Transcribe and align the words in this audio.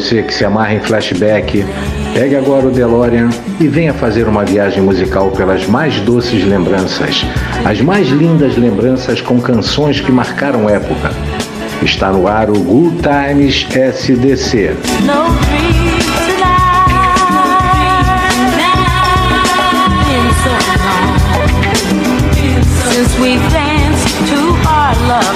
você 0.00 0.22
que 0.22 0.34
se 0.34 0.44
amarra 0.44 0.74
em 0.74 0.80
flashback, 0.80 1.64
pegue 2.12 2.36
agora 2.36 2.66
o 2.66 2.70
DeLorean 2.70 3.30
e 3.58 3.66
venha 3.66 3.94
fazer 3.94 4.28
uma 4.28 4.44
viagem 4.44 4.82
musical 4.82 5.30
pelas 5.30 5.66
mais 5.66 5.98
doces 6.00 6.44
lembranças, 6.44 7.24
as 7.64 7.80
mais 7.80 8.08
lindas 8.08 8.58
lembranças 8.58 9.22
com 9.22 9.40
canções 9.40 9.98
que 9.98 10.12
marcaram 10.12 10.68
época. 10.68 11.12
Está 11.82 12.12
no 12.12 12.28
ar 12.28 12.50
o 12.50 12.58
Good 12.58 12.98
Times 13.02 13.66
SDC. 13.70 14.76
Love 25.08 25.35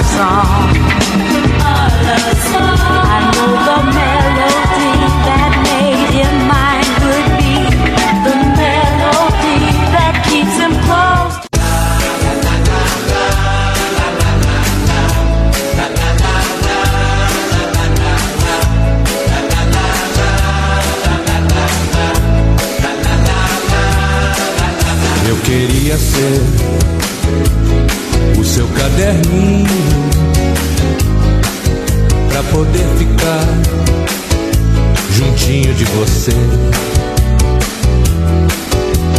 você. 35.97 36.33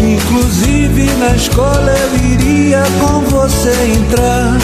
Inclusive 0.02 1.11
na 1.19 1.36
escola 1.36 1.91
eu 1.91 2.16
iria 2.31 2.83
com 3.00 3.22
você 3.22 3.69
entrar. 3.69 4.58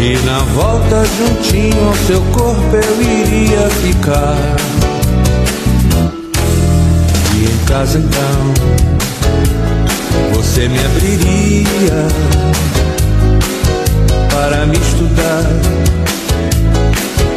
E 0.00 0.16
na 0.24 0.38
volta 0.54 1.04
juntinho 1.04 1.88
ao 1.88 1.94
seu 2.06 2.22
corpo 2.32 2.76
eu 2.76 3.02
iria 3.02 3.68
ficar. 3.82 4.36
E 7.36 7.44
em 7.44 7.64
casa 7.66 7.98
então 7.98 8.54
você 10.34 10.68
me 10.68 10.78
abriria 10.78 12.08
para 14.30 14.66
me 14.66 14.76
estudar 14.76 15.44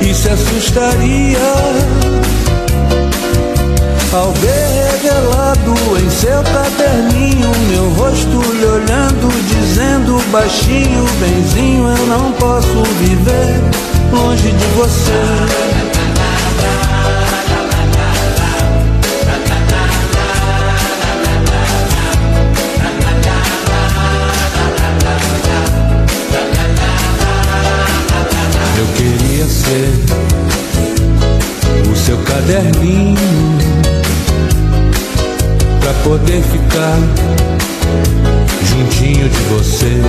e 0.06 0.14
se 0.14 0.30
assustaria 0.30 1.40
ao 4.12 4.32
ver 4.34 4.92
revelado 4.92 5.74
em 5.98 6.10
seu 6.10 6.44
caderninho 6.44 7.52
meu 7.70 7.90
rosto 7.94 8.42
lhe 8.54 8.66
olhando, 8.66 9.30
dizendo 9.48 10.22
baixinho, 10.32 11.06
benzinho, 11.20 11.88
eu 11.88 12.06
não 12.08 12.32
posso 12.34 12.84
viver 13.00 13.62
longe 14.12 14.52
de 14.52 14.66
você. 14.76 15.63
O 31.92 31.96
seu 31.96 32.18
caderninho 32.20 33.18
pra 35.80 35.94
poder 36.04 36.44
ficar 36.44 37.00
juntinho 38.70 39.28
de 39.28 39.40
você. 39.50 40.02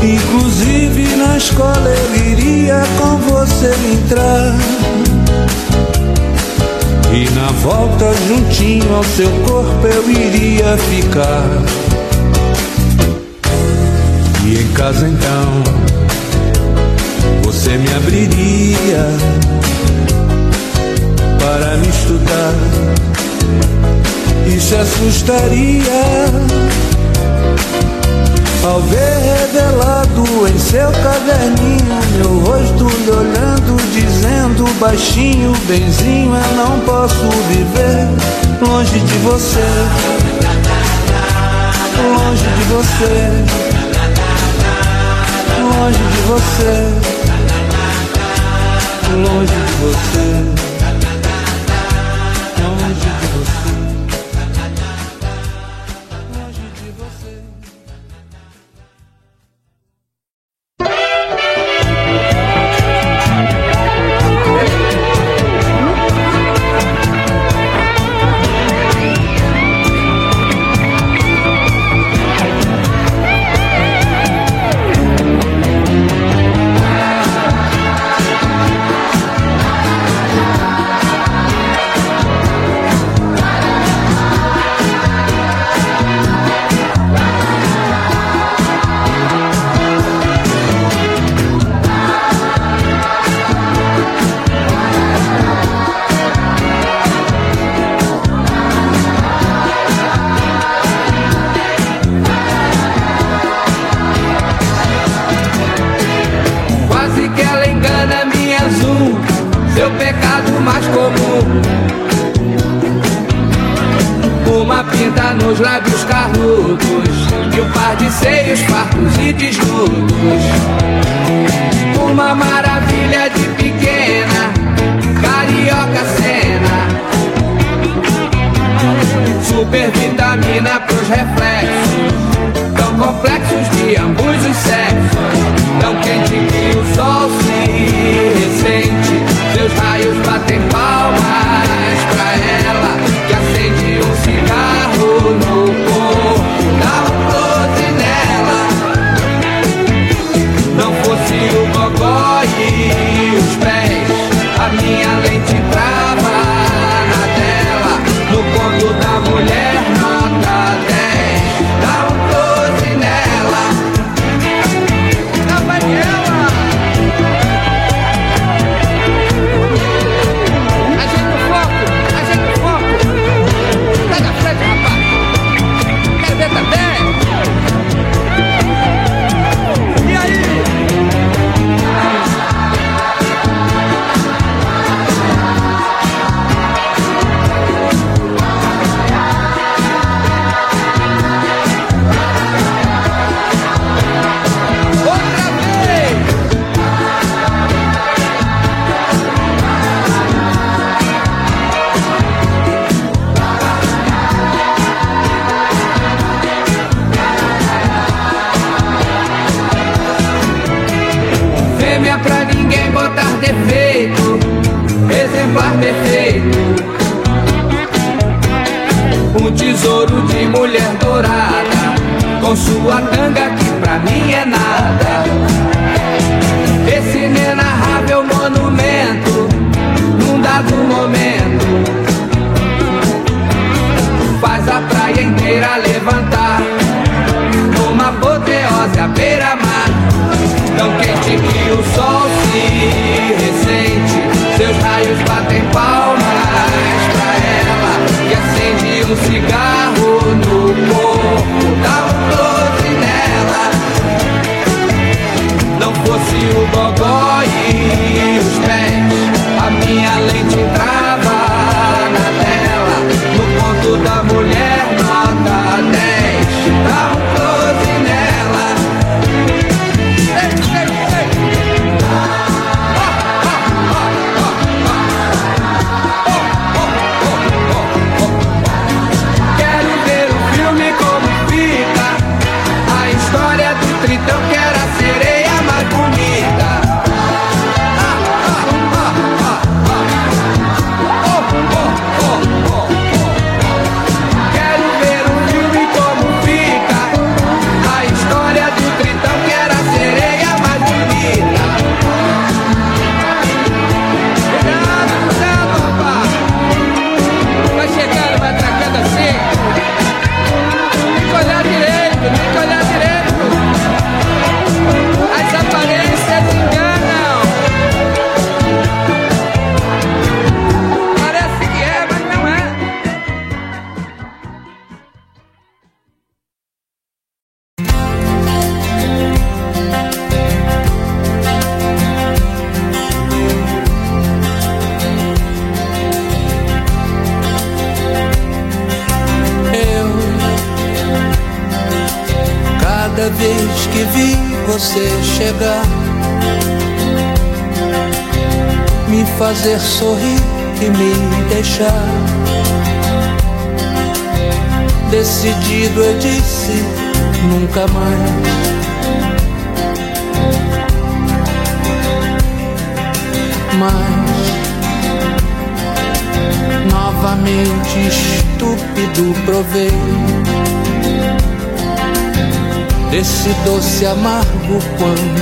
Inclusive 0.00 1.16
na 1.16 1.36
escola 1.36 1.88
eu 1.88 2.14
iria 2.30 2.82
com 2.98 3.16
você 3.18 3.74
entrar. 3.92 4.54
E 7.12 7.28
na 7.30 7.50
volta 7.62 8.14
juntinho 8.28 8.94
ao 8.94 9.02
seu 9.02 9.30
corpo 9.44 9.86
eu 9.88 10.08
iria 10.08 10.76
ficar. 10.76 11.48
E 14.44 14.60
em 14.60 14.68
casa 14.68 15.08
então 15.08 16.01
você 17.52 17.76
me 17.76 17.94
abriria 17.94 19.06
para 21.38 21.76
me 21.76 21.88
estudar. 21.88 22.54
E 24.46 24.58
se 24.58 24.74
assustaria 24.74 26.26
ao 28.64 28.80
ver 28.80 29.18
revelado 29.18 30.48
em 30.48 30.58
seu 30.58 30.90
caderninho 30.90 31.82
meu 32.16 32.38
rosto 32.40 32.88
lhe 33.04 33.10
olhando, 33.10 33.76
dizendo 33.92 34.64
baixinho, 34.80 35.52
benzinho, 35.68 36.34
eu 36.34 36.56
não 36.56 36.80
posso 36.80 37.28
viver 37.48 38.08
longe 38.66 38.98
de 38.98 39.18
você, 39.18 39.60
longe 42.14 42.44
de 42.44 42.64
você, 42.64 43.30
longe 45.60 45.98
de 45.98 46.20
você 46.28 47.11
longe 49.16 49.54
de 49.54 49.72
você. 49.82 50.71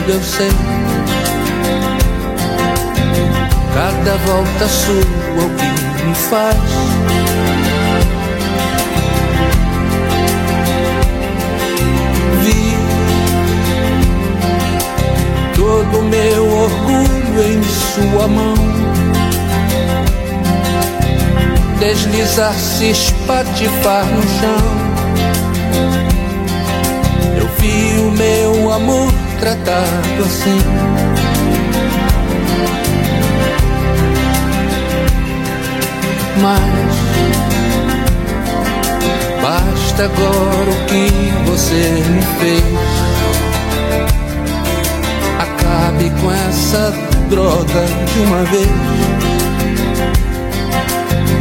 Quando 0.00 0.11
eu 0.11 0.23
sei. 0.23 0.50
Cada 3.75 4.16
volta 4.16 4.69
sua 4.69 4.95
o 4.95 5.50
que 5.57 6.04
me 6.04 6.14
faz. 6.14 6.57
Vi 12.42 12.76
todo 15.54 16.02
meu 16.04 16.49
orgulho 16.49 17.42
em 17.45 17.62
sua 17.62 18.28
mão. 18.28 18.54
Deslizar, 21.78 22.54
se 22.54 22.90
espatifar 22.90 24.04
no 24.07 24.23
chão. 24.23 24.80
Eu 27.38 27.49
vi 27.59 27.99
o 28.00 28.11
meu 28.11 28.73
amor 28.73 29.20
tratado 29.40 30.23
assim. 30.25 30.61
Mas 36.42 36.61
basta 39.42 40.04
agora 40.04 40.70
o 40.70 40.87
que 40.87 41.50
você 41.50 42.04
me 42.11 42.23
fez. 42.38 42.64
Acabe 45.38 46.11
com 46.20 46.30
essa 46.30 46.92
droga 47.30 47.87
de 48.12 48.20
uma 48.20 48.44
vez. 48.44 48.68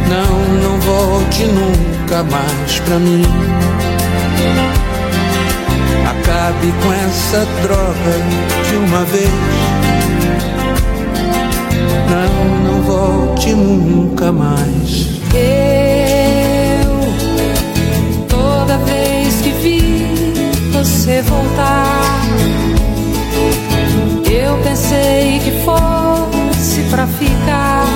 Não, 0.08 0.38
não 0.62 0.80
volte 0.80 1.44
nunca 1.44 2.22
mais 2.24 2.80
pra 2.80 2.98
mim. 2.98 3.22
Acabe 6.22 6.72
com 6.82 6.92
essa 6.92 7.46
droga 7.62 8.14
de 8.68 8.76
uma 8.76 9.04
vez. 9.04 9.30
Não, 12.10 12.44
não 12.64 12.82
volte 12.82 13.54
nunca 13.54 14.30
mais. 14.30 15.08
Eu, 15.34 16.90
toda 18.28 18.76
vez 18.78 19.40
que 19.40 19.50
vi 19.62 20.14
você 20.72 21.22
voltar, 21.22 22.20
eu 24.30 24.58
pensei 24.58 25.40
que 25.40 25.52
fosse 25.64 26.82
pra 26.90 27.06
ficar. 27.06 27.89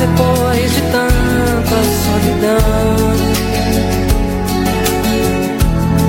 Depois 0.00 0.72
de 0.72 0.80
tanta 0.90 1.76
solidão, 2.04 3.14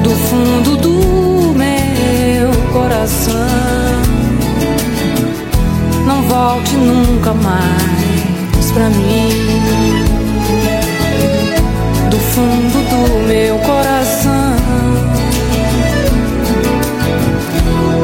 do 0.02 0.10
fundo 0.12 0.78
do 0.78 1.54
meu 1.54 2.52
coração, 2.72 3.36
não 6.08 6.22
volte 6.24 6.76
nunca 6.78 7.34
mais 7.34 8.72
pra 8.74 8.90
mim 8.90 10.02
do 12.10 12.18
fundo 12.18 12.80
do 12.90 13.28
meu 13.28 13.58
coração. 13.60 14.32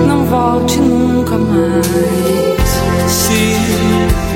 Não 0.06 0.26
volte 0.26 0.80
nunca 0.80 1.38
mais. 1.38 1.88
Se 3.08 4.27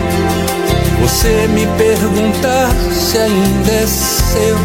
você 1.02 1.48
me 1.48 1.66
perguntar 1.78 2.70
se 2.92 3.18
ainda 3.18 3.72
é 3.72 3.88
seu, 3.88 4.56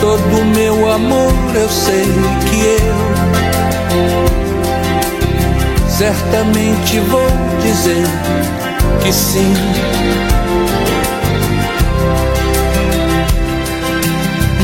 todo 0.00 0.44
meu 0.54 0.90
amor 0.90 1.32
eu 1.54 1.68
sei 1.68 2.06
que 2.50 2.60
eu 2.82 3.12
certamente 5.88 6.98
vou 7.00 7.30
dizer 7.60 8.04
que 9.02 9.12
sim. 9.12 9.54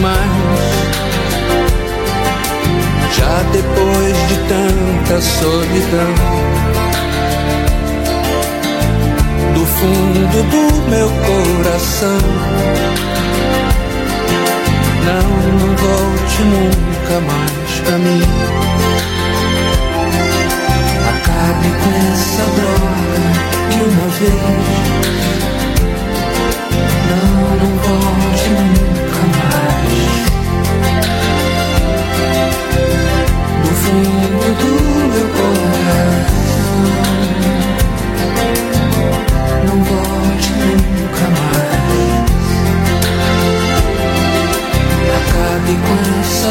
Mas 0.00 0.28
já 3.16 3.42
depois 3.52 4.16
de 4.28 4.36
tanta 4.48 5.20
solidão, 5.20 6.14
fundo 9.78 10.42
do 10.42 10.62
meu 10.90 11.08
coração, 11.08 12.18
não, 15.06 15.28
não 15.52 15.70
volte 15.76 16.42
nunca 16.42 17.20
mais 17.20 17.70
pra 17.84 17.96
mim. 17.98 18.22
Acabe 21.08 21.68
com 21.80 21.92
essa 22.12 22.44
droga 22.56 23.22
de 23.70 23.78
uma 23.84 24.08
vez. 24.18 24.48
Não, 27.08 27.26
não 27.56 27.72
volte 27.78 28.17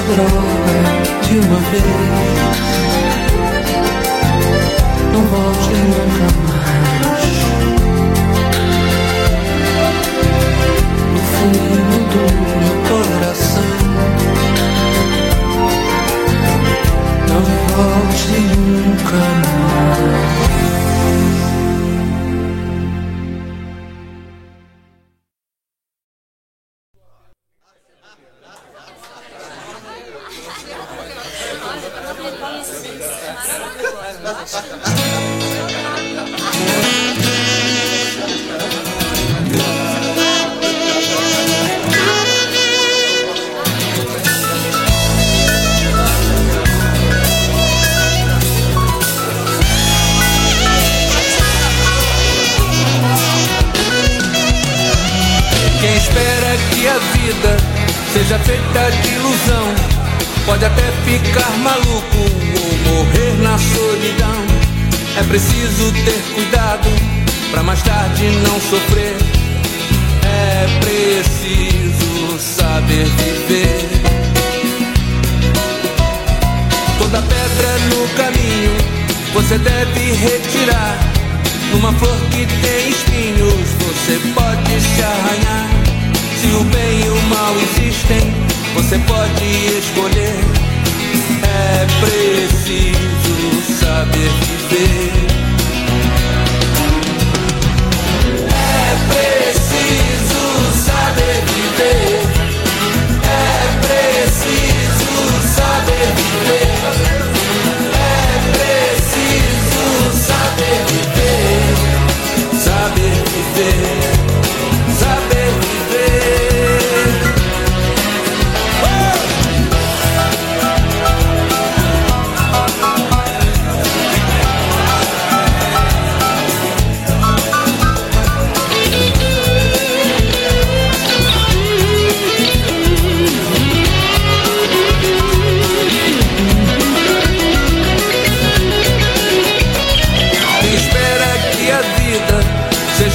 com 0.08 0.14
essa 0.14 0.24
droga 0.24 1.28
de 1.28 1.40
uma 1.40 2.87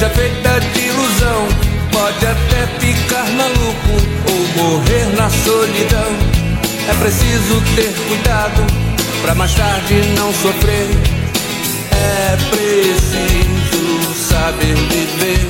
Igreja 0.03 0.15
feita 0.15 0.59
de 0.59 0.79
ilusão 0.81 1.47
pode 1.93 2.25
até 2.25 2.67
ficar 2.77 3.25
maluco 3.37 3.93
ou 4.29 4.63
morrer 4.63 5.05
na 5.15 5.29
solidão. 5.29 6.11
É 6.89 6.93
preciso 6.95 7.61
ter 7.73 7.93
cuidado 8.09 8.65
para 9.21 9.33
mais 9.35 9.53
tarde 9.53 9.93
não 10.17 10.33
sofrer. 10.33 10.89
É 11.91 12.37
preciso 12.49 14.13
saber 14.27 14.75
viver. 14.75 15.47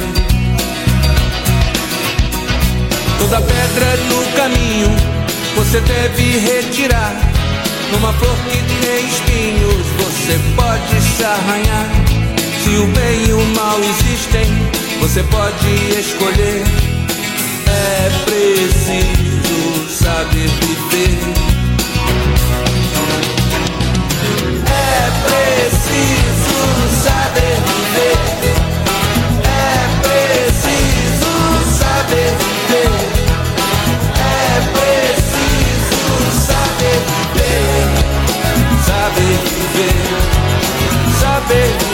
Toda 3.18 3.42
pedra 3.42 3.98
no 4.10 4.32
caminho 4.38 4.96
você 5.56 5.80
deve 5.80 6.38
retirar. 6.38 7.16
Numa 7.92 8.14
flor 8.14 8.38
que 8.52 8.86
tem 8.86 9.08
espinhos 9.08 9.88
você 9.98 10.40
pode 10.56 11.02
se 11.02 11.24
arranhar. 11.24 12.23
Se 12.64 12.70
o 12.78 12.88
bem 12.88 13.28
e 13.28 13.34
o 13.34 13.46
mal 13.58 13.78
existem, 13.84 14.48
você 15.02 15.22
pode 15.24 16.00
escolher. 16.00 16.64
É 17.68 18.10
preciso 18.24 19.90
saber 19.90 20.48
viver. 20.48 21.20
É 24.66 25.12
preciso 25.28 26.56
saber 27.04 27.58
viver. 27.68 28.18
É 29.44 29.84
preciso 30.08 31.34
saber 31.80 32.32
viver. 32.40 32.94
É 34.16 34.62
preciso 34.72 36.02
saber 36.48 36.98
viver. 37.12 37.92
Saber 38.86 39.36
viver. 39.52 40.00
Saber 41.20 41.68
viver. 41.68 41.93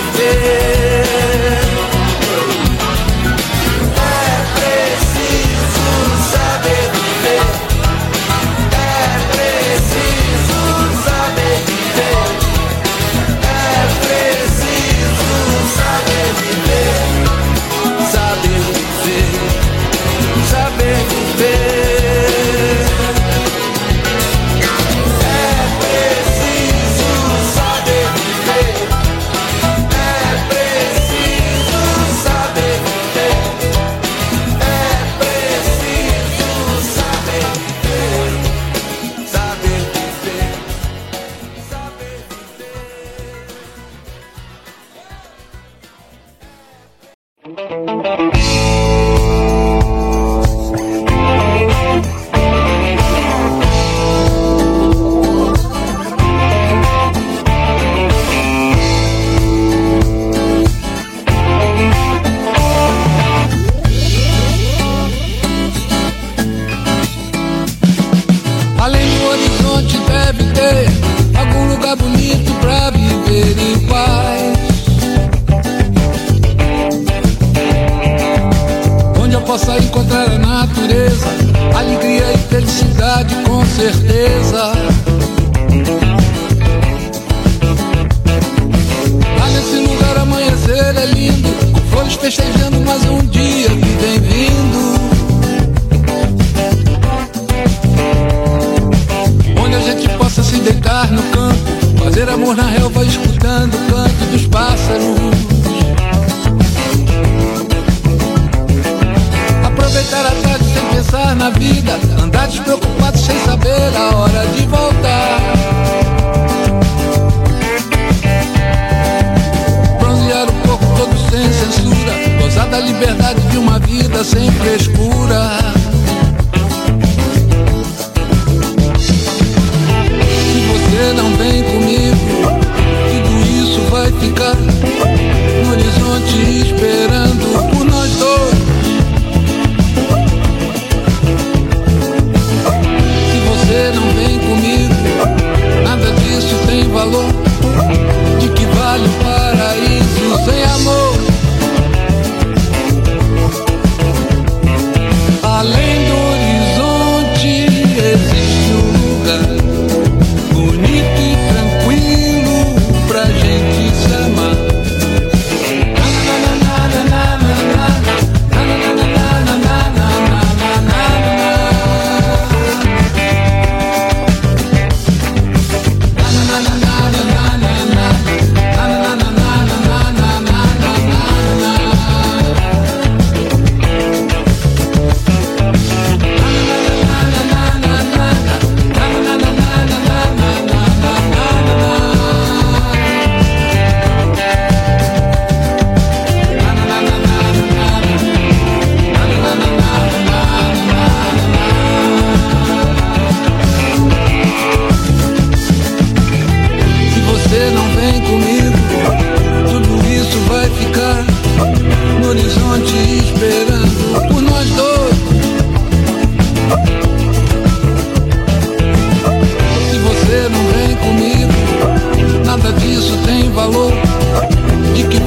Certeza. 83.79 84.28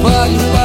but 0.03 0.62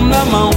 na 0.00 0.24
mão. 0.24 0.50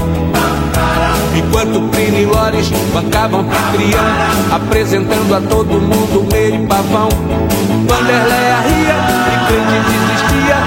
Enquanto 1.35 1.81
Plínio 1.91 2.21
e 2.21 2.25
Lores 2.25 2.69
bancavam 2.93 3.41
anfitrião 3.41 4.03
Apresentando 4.51 5.35
a 5.35 5.41
todo 5.41 5.79
mundo 5.79 6.27
meio 6.31 6.67
pavão. 6.67 7.09
Vanderleia 7.87 8.57
ria 8.67 8.97
e 9.25 9.35
Cleide 9.47 9.79
desistia 9.89 10.57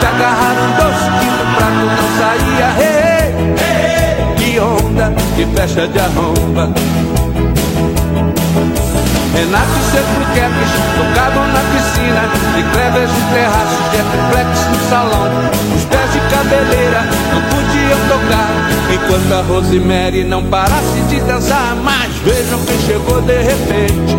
De 0.00 0.06
agarrar 0.06 0.56
um 0.58 0.70
doce 0.78 1.06
que 1.20 1.28
do 1.36 1.44
prato 1.56 1.84
não 1.98 2.08
saía. 2.18 2.68
Hey, 2.78 3.34
hey, 3.60 4.34
Que 4.36 4.60
onda, 4.60 5.12
que 5.36 5.44
festa 5.46 5.86
de 5.88 5.98
arromba. 5.98 6.72
Renato 9.34 9.72
e 9.78 9.90
seus 9.90 10.06
bruquetes 10.06 10.72
tocavam 10.96 11.46
na 11.48 11.60
piscina 11.72 12.22
E 12.58 12.62
Cleves 12.72 13.10
no 13.10 13.24
terraço, 13.32 13.78
Jetplex 13.92 14.50
no 14.68 14.78
salão. 14.88 15.28
Os 15.76 15.84
pés 15.84 16.12
de 16.12 16.20
cabeleira 16.42 17.02
não 17.32 17.42
podiam 17.42 17.98
tocar. 18.08 18.50
Enquanto 18.92 19.32
a 19.32 19.42
Rosemary 19.42 20.24
não 20.24 20.42
parasse 20.44 21.00
de 21.08 21.18
dançar 21.20 21.74
Mas 21.82 22.12
vejam 22.24 22.58
quem 22.66 22.78
chegou 22.80 23.22
de 23.22 23.42
repente. 23.42 24.16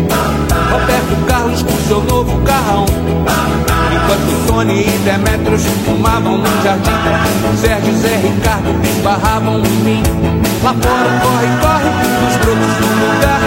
Roberto 0.70 1.26
Carlos 1.26 1.62
com 1.62 1.76
seu 1.86 2.02
novo 2.02 2.40
carrão. 2.42 2.86
Enquanto 3.94 4.46
Tony 4.46 4.80
e 4.82 4.98
Demetrios 5.04 5.62
fumavam 5.84 6.38
no 6.38 6.62
jardim 6.62 6.90
Sérgio 7.60 7.92
e 7.92 7.96
Zé 7.96 8.16
Ricardo 8.16 8.80
esbarravam 8.82 9.58
em 9.58 9.76
mim. 9.84 10.02
Lá 10.62 10.74
fora 10.74 11.20
corre, 11.20 11.48
corre, 11.60 11.90
os 12.26 12.36
brotos 12.36 12.74
do 12.80 12.86
lugar. 13.04 13.40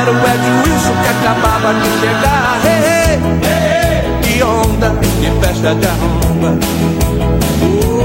Era 0.00 0.10
o 0.10 0.16
Ed 0.16 0.70
Wilson 0.70 0.94
que 1.02 1.08
acabava 1.08 1.74
de 1.74 1.88
chegar. 2.00 2.60
Hey, 2.64 3.18
hey, 3.44 4.20
Que 4.22 4.42
onda, 4.42 4.94
que 5.20 5.46
festa 5.46 5.74
de 5.74 5.86
arromba 5.86 6.58
Renato 7.58 7.97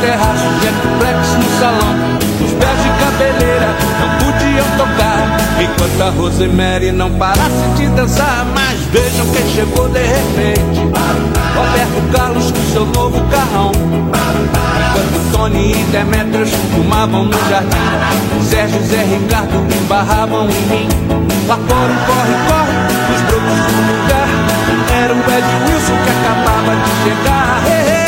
terraço, 0.00 0.46
Jetplex 0.62 1.28
no 1.34 1.58
salão 1.58 1.94
Os 2.44 2.52
pés 2.52 2.82
de 2.82 2.90
cabeleira 3.00 3.68
não 4.00 4.08
podiam 4.18 4.66
tocar. 4.76 5.36
Enquanto 5.60 6.02
a 6.02 6.10
Rosemary 6.10 6.92
não 6.92 7.10
parasse 7.12 7.68
de 7.76 7.86
dançar 7.88 8.46
Mas 8.54 8.78
vejam 8.92 9.26
quem 9.32 9.48
chegou 9.54 9.88
de 9.88 10.00
repente. 10.00 10.80
Roberto 11.56 12.12
Carlos 12.12 12.50
com 12.50 12.72
seu 12.72 12.86
novo 12.86 13.22
carrão. 13.28 13.72
Enquanto 13.72 15.32
Tony 15.32 15.72
e 15.72 15.84
Demetrios 15.84 16.50
fumavam 16.74 17.24
no 17.24 17.48
jardim 17.48 17.76
Sérgio 18.48 18.80
e 18.80 18.84
Zé 18.84 19.02
Ricardo 19.04 19.66
embarravam 19.74 20.48
em 20.48 20.62
mim. 20.66 20.88
Lá 21.48 21.56
fora 21.56 21.92
um 21.92 21.96
corre, 22.06 22.34
corre, 22.48 22.76
os 23.14 23.20
brotos 23.22 23.60
do 23.72 23.80
lugar. 23.92 24.28
Era 25.02 25.14
o 25.14 25.18
Ed 25.18 25.46
Wilson 25.64 25.96
que 26.04 26.10
acabava 26.10 26.76
de 26.76 26.90
chegar. 27.04 27.62
Hey, 27.66 28.00
hey, 28.00 28.05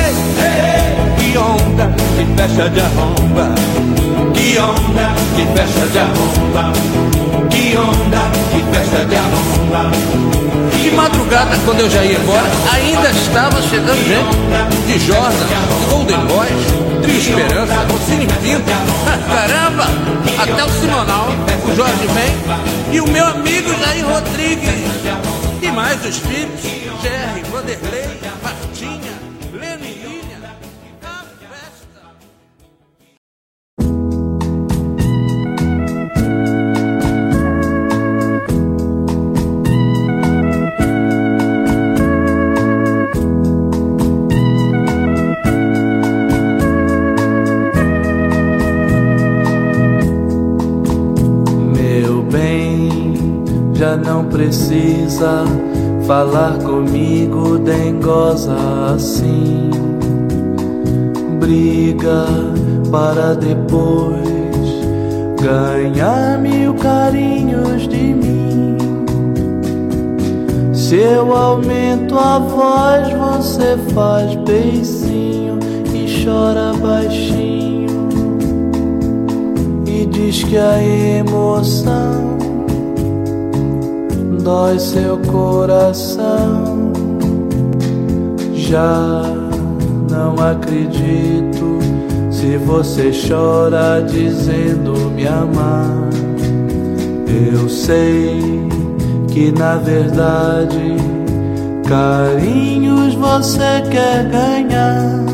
que 2.19 2.25
festa 2.35 2.69
de 2.69 2.81
arromba 2.81 3.55
Que 4.35 4.59
onda, 4.59 5.15
que 5.37 5.47
festa 5.57 5.87
de 5.87 5.99
arromba 5.99 6.73
Que 7.49 7.77
onda, 7.77 8.23
que 8.51 8.77
festa 8.77 9.05
de 9.05 9.17
arromba 9.17 9.91
De 10.83 10.91
madrugada, 10.91 11.57
quando 11.65 11.81
eu 11.81 11.91
já 11.91 12.03
ia 12.03 12.19
embora, 12.19 12.47
ainda 12.73 13.11
estava 13.11 13.63
chegando 13.63 14.05
gente. 14.07 14.87
De 14.87 14.99
Jordan, 14.99 15.47
Golden 15.91 16.21
Boys, 16.27 17.03
Trio 17.03 17.19
Esperança, 17.19 17.87
Cine 18.07 18.27
Pinto. 18.43 18.73
Caramba! 19.29 19.85
Até 20.39 20.65
o 20.65 20.69
Simonal, 20.81 21.29
o 21.65 21.77
Jorge 21.77 22.09
Ben 22.15 22.95
e 22.95 23.01
o 23.01 23.09
meu 23.09 23.27
amigo 23.27 23.71
Jair 23.81 24.07
Rodrigues. 24.07 24.71
E 25.61 25.71
mais 25.71 26.05
os 26.05 26.17
filhos, 26.17 26.61
Jerry, 27.03 27.43
Vanderlei, 27.51 28.19
precisa 54.39 55.45
falar 56.07 56.59
comigo, 56.59 57.59
dengosa 57.59 58.55
assim. 58.95 59.69
Briga 61.41 62.25
para 62.89 63.35
depois 63.35 64.23
ganhar 65.43 66.39
mil 66.39 66.73
carinhos 66.75 67.89
de 67.89 68.15
mim. 68.15 68.79
Se 70.73 70.95
eu 70.95 71.35
aumento 71.35 72.17
a 72.17 72.39
voz, 72.39 73.09
você 73.13 73.77
faz 73.93 74.37
beicinho 74.37 75.59
e 75.93 76.25
chora 76.25 76.75
baixinho 76.75 78.09
e 79.85 80.07
diz 80.07 80.45
que 80.45 80.57
a 80.57 80.81
emoção 80.81 82.38
dói 84.49 84.79
seu 84.79 85.19
coração. 85.31 86.91
Já 88.55 89.23
não 90.11 90.35
acredito 90.43 91.79
se 92.31 92.57
você 92.57 93.11
chora 93.13 94.01
dizendo 94.01 95.11
me 95.11 95.27
amar. 95.27 96.09
Eu 97.53 97.69
sei 97.69 98.41
que 99.29 99.53
na 99.53 99.77
verdade 99.77 100.97
carinhos 101.87 103.15
você 103.17 103.83
quer 103.91 104.25
ganhar. 104.31 105.29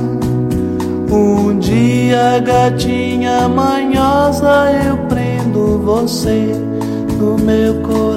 Um 1.09 1.57
dia, 1.61 2.41
gatinha 2.41 3.49
manhosa, 3.49 4.73
eu 4.85 4.97
prendo 5.07 5.79
você 5.79 6.53
no 7.17 7.39
meu 7.39 7.75
coração. 7.83 8.14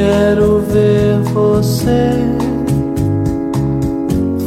Quero 0.00 0.60
ver 0.60 1.18
você 1.34 2.10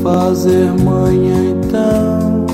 fazer 0.01 0.71
manhã 0.83 1.51
então, 1.51 2.47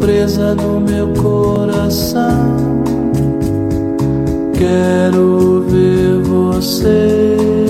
presa 0.00 0.54
no 0.54 0.80
meu 0.80 1.08
coração. 1.22 2.56
Quero 4.56 5.62
ver 5.68 6.22
você. 6.22 7.65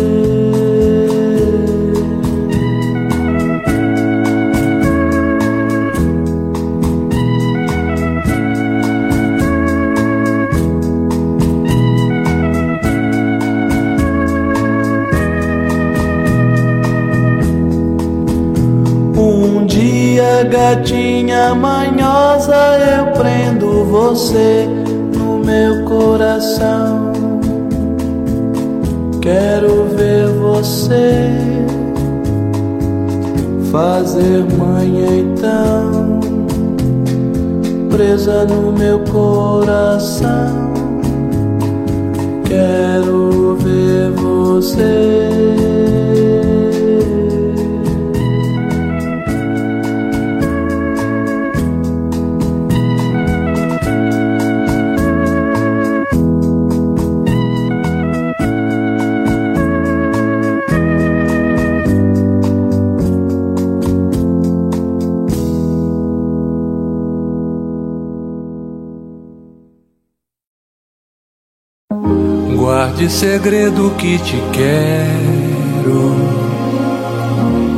Gatinha 20.48 21.54
manhosa, 21.54 22.56
eu 22.96 23.12
prendo 23.12 23.84
você 23.84 24.66
no 25.16 25.38
meu 25.38 25.84
coração. 25.84 27.12
Quero 29.20 29.86
ver 29.96 30.28
você 30.28 31.32
fazer 33.72 34.44
manhã 34.56 35.18
então, 35.18 36.20
presa 37.90 38.44
no 38.44 38.72
meu 38.72 39.00
coração. 39.00 40.72
Quero 42.44 43.56
ver 43.56 44.12
você. 44.12 46.15
De 73.06 73.12
segredo 73.12 73.92
que 73.96 74.18
te 74.18 74.42
quero 74.52 76.16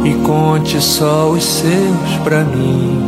e 0.03 0.15
conte 0.27 0.81
só 0.81 1.29
os 1.29 1.45
seus 1.45 2.17
pra 2.25 2.45
mim. 2.45 2.99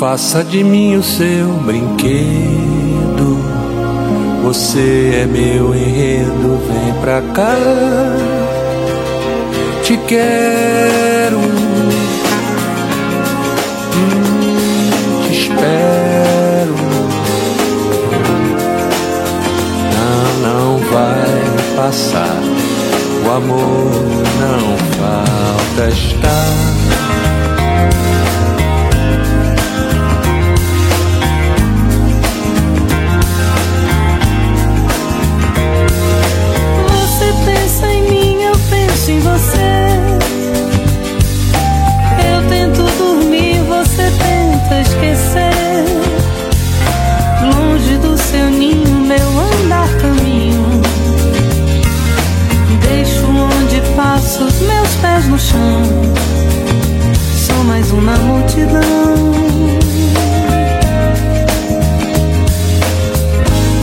Faça 0.00 0.42
de 0.42 0.64
mim 0.64 0.96
o 0.96 1.02
seu 1.02 1.46
brinquedo. 1.64 3.38
Você 4.42 5.22
é 5.22 5.26
meu 5.26 5.72
enredo, 5.72 6.60
vem 6.66 6.92
pra 7.00 7.22
cá. 7.32 7.56
Te 9.84 9.96
quero, 10.08 11.38
vai 20.96 21.76
passar. 21.76 22.40
O 23.22 23.30
amor 23.30 23.90
não 24.40 24.76
falta 24.98 25.88
estar. 25.90 26.46
Você 36.88 37.32
pensa 37.44 37.86
em 37.92 38.02
mim, 38.08 38.42
eu 38.42 38.54
penso 38.70 39.10
em 39.10 39.20
você. 39.20 39.85
Passo 54.36 54.44
os 54.44 54.60
meus 54.60 54.88
pés 54.96 55.26
no 55.28 55.38
chão. 55.38 55.82
Sou 57.46 57.64
mais 57.64 57.90
uma 57.90 58.16
multidão. 58.16 58.80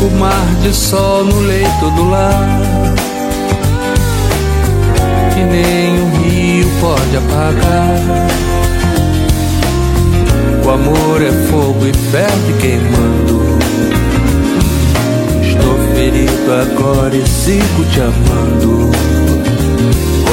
O 0.01 0.19
mar 0.19 0.45
de 0.61 0.73
sol 0.73 1.23
no 1.25 1.39
leito 1.39 1.91
do 1.95 2.09
lar. 2.09 2.61
Que 5.33 5.43
nem 5.43 5.99
um 5.99 6.11
rio 6.17 6.69
pode 6.79 7.17
apagar. 7.17 7.99
O 10.65 10.69
amor 10.69 11.21
é 11.21 11.31
fogo 11.49 11.85
e 11.85 11.93
ferve 12.11 12.53
queimando. 12.59 13.57
Estou 15.41 15.77
ferido 15.95 16.53
agora 16.53 17.15
e 17.15 17.27
sigo 17.27 17.85
te 17.91 17.99
amando 18.01 18.93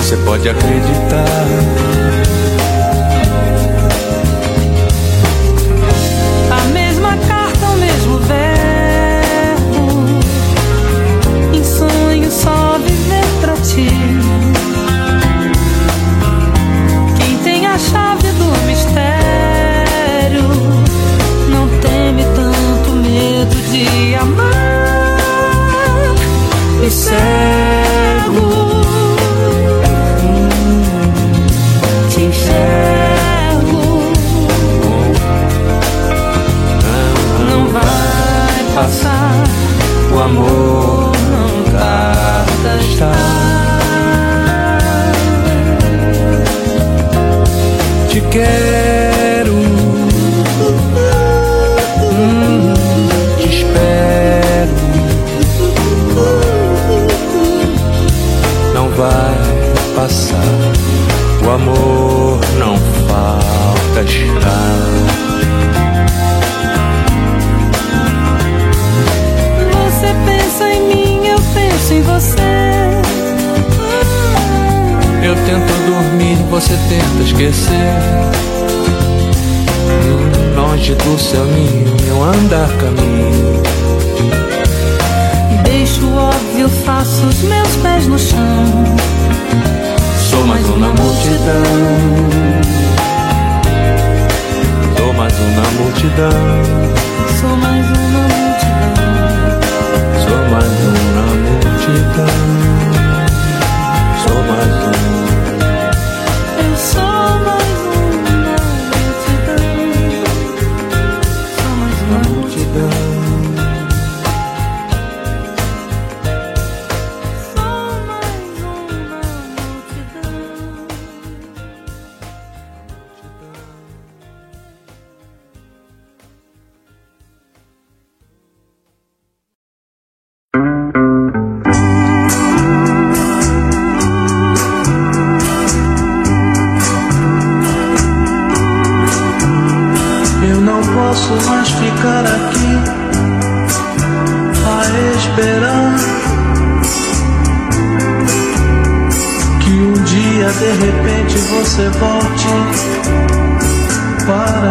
você 0.00 0.16
pode 0.24 0.48
acreditar. 0.48 2.09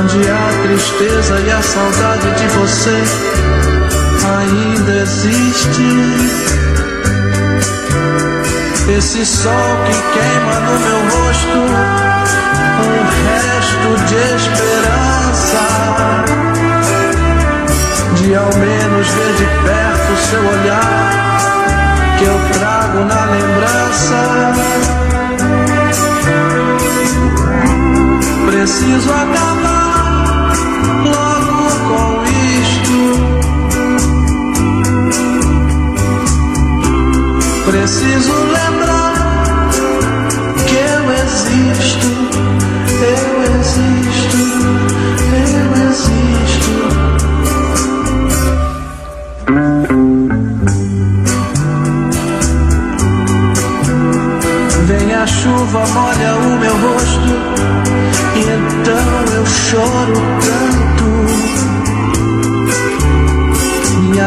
onde 0.00 0.20
a 0.30 0.62
tristeza 0.62 1.38
e 1.40 1.50
a 1.50 1.62
saudade 1.62 2.30
de 2.34 2.46
você 2.56 3.02
ainda 4.38 4.92
existe. 5.02 5.88
Esse 8.96 9.26
sol 9.26 9.76
que 9.84 9.92
queima 9.92 10.60
no 10.60 10.80
meu 10.80 11.00
rosto, 11.10 11.58
um 12.88 13.02
resto 13.26 13.88
de 14.06 14.16
esperança. 14.36 15.64
De 18.16 18.34
ao 18.34 18.54
menos 18.56 19.08
ver 19.08 19.32
de 19.34 19.44
perto 19.64 20.10
seu 20.30 20.40
olhar, 20.40 21.46
que 22.18 22.24
eu 22.24 22.38
trago 22.58 23.04
na 23.04 23.24
lembrança. 23.26 24.20
Preciso 28.46 29.10
acabar 29.12 29.79
Preciso 37.80 38.34
lembrar 38.34 39.14
que 40.68 40.76
eu 40.76 41.10
existo, 41.14 42.08
eu 43.00 43.42
existo, 43.58 44.36
eu 45.32 45.72
existo. 45.88 46.72
Vem 54.84 55.14
a 55.14 55.26
chuva, 55.26 55.80
molha 55.86 56.36
o 56.36 56.58
meu 56.58 56.76
rosto, 56.76 57.39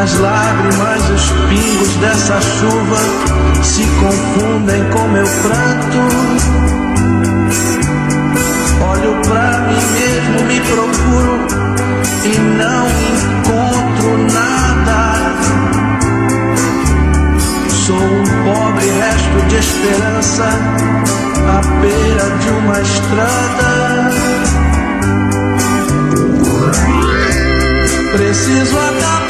Minhas 0.04 0.20
lágrimas, 0.20 1.10
os 1.12 1.30
pingos 1.48 1.96
dessa 2.02 2.42
chuva 2.42 2.98
se 3.64 3.86
confundem 4.02 4.84
com 4.90 5.08
meu 5.08 5.26
pranto. 5.26 5.98
Olho 8.82 9.22
pra 9.26 9.60
mim 9.60 9.82
mesmo, 9.94 10.44
me 10.46 10.60
procuro 10.60 11.48
e 12.26 12.38
não 12.38 12.86
encontro 13.14 14.18
nada. 14.34 15.00
Sou 17.70 17.96
um 17.96 18.26
pobre 18.44 18.90
resto 19.00 19.48
de 19.48 19.56
esperança 19.56 20.50
à 21.48 21.62
beira 21.80 22.30
de 22.42 22.50
uma 22.50 22.82
estrada. 22.82 24.12
Preciso 28.12 28.78
acabar 28.78 29.23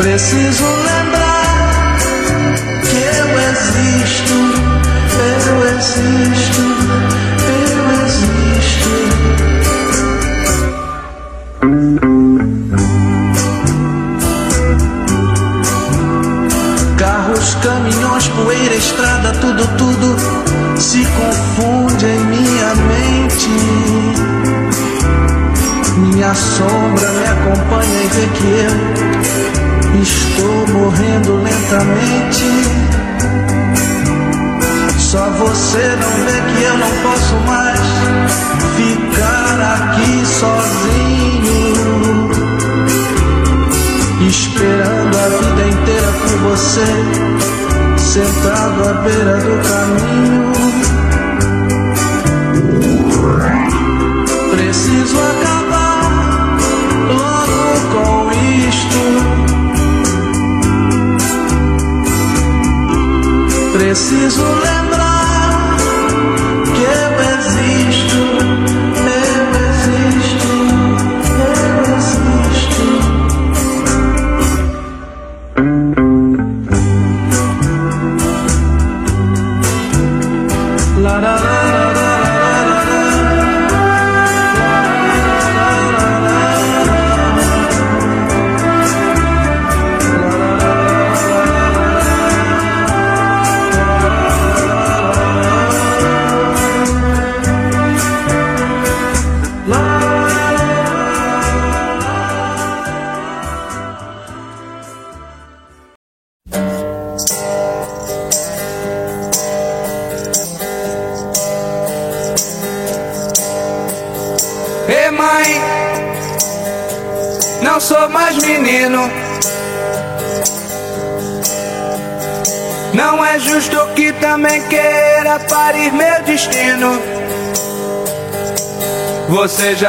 Preciso 0.00 0.64
lembrar 0.64 1.98
que 2.88 2.96
eu 2.96 3.28
existo, 3.50 4.32
eu 5.46 5.76
existo, 5.76 6.79
sentado 48.90 48.98
à 48.98 49.02
beira 49.02 49.36
do 49.36 49.62
caminho. 49.62 49.79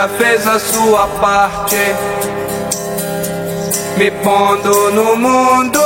já 0.02 0.08
fez 0.08 0.48
a 0.48 0.58
sua 0.58 1.08
parte, 1.22 1.76
me 3.98 4.10
pondo 4.10 4.92
no 4.94 5.16
mundo 5.16 5.80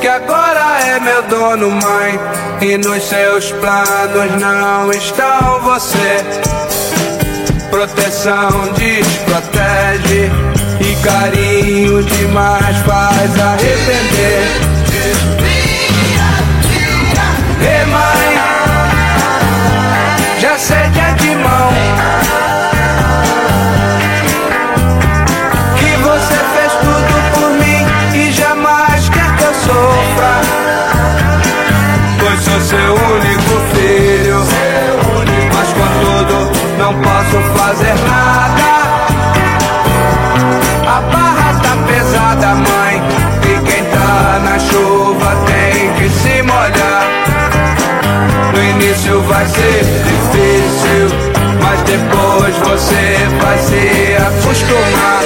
que 0.00 0.08
agora 0.08 0.80
é 0.80 0.98
meu 0.98 1.22
dono, 1.28 1.70
mãe. 1.70 2.18
E 2.60 2.76
nos 2.76 3.04
seus 3.04 3.52
planos 3.52 4.40
não 4.40 4.90
estão 4.90 5.60
você. 5.60 6.24
Proteção 7.70 8.50
desprotege 8.76 10.30
e 10.80 11.04
carinho 11.04 12.02
demais 12.02 12.78
faz 12.78 13.40
arrepender. 13.40 14.71
você 52.92 53.28
vai 53.40 53.58
se 53.58 54.16
acostumar. 54.16 55.21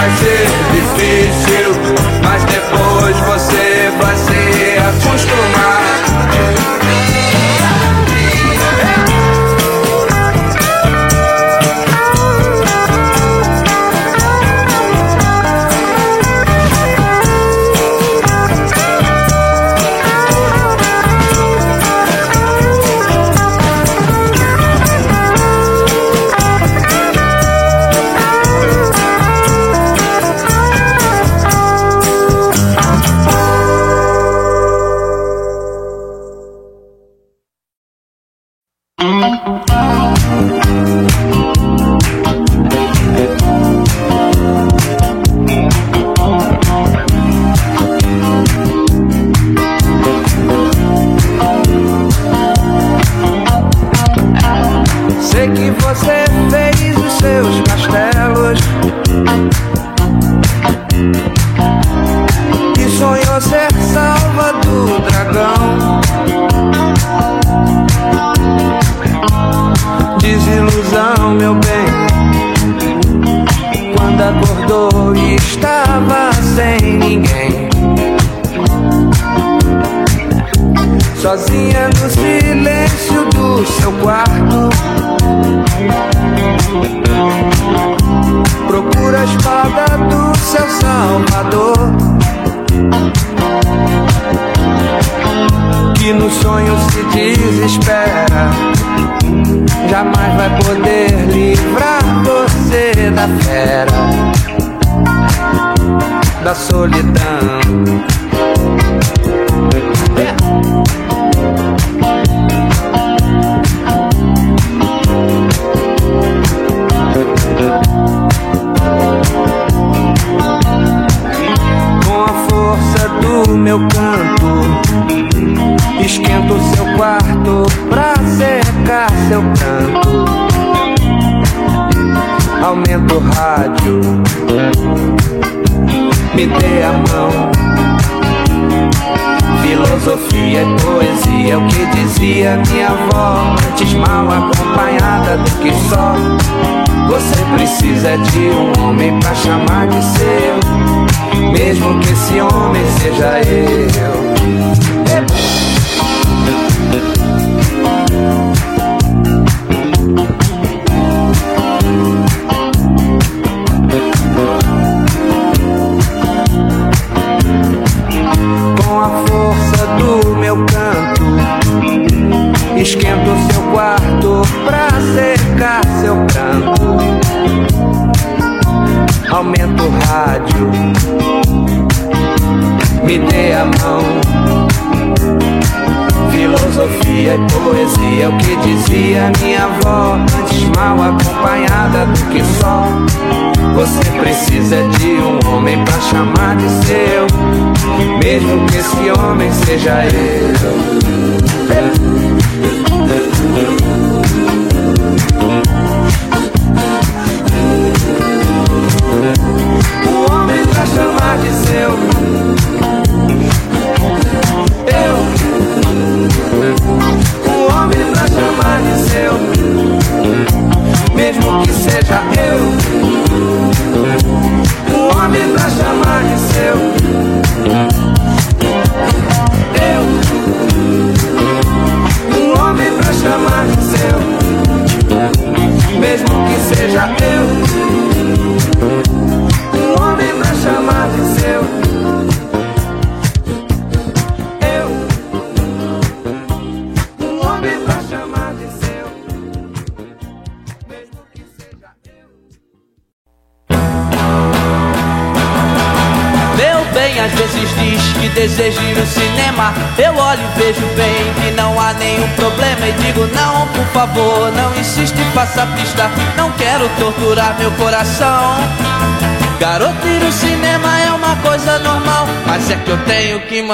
vai 0.00 0.10
ser 0.16 0.46
difícil, 0.72 1.72
mas 2.24 2.42
depois 2.44 3.16
você 3.20 3.92
vai 4.00 4.16
se 4.16 4.78
acostumar. 4.78 5.59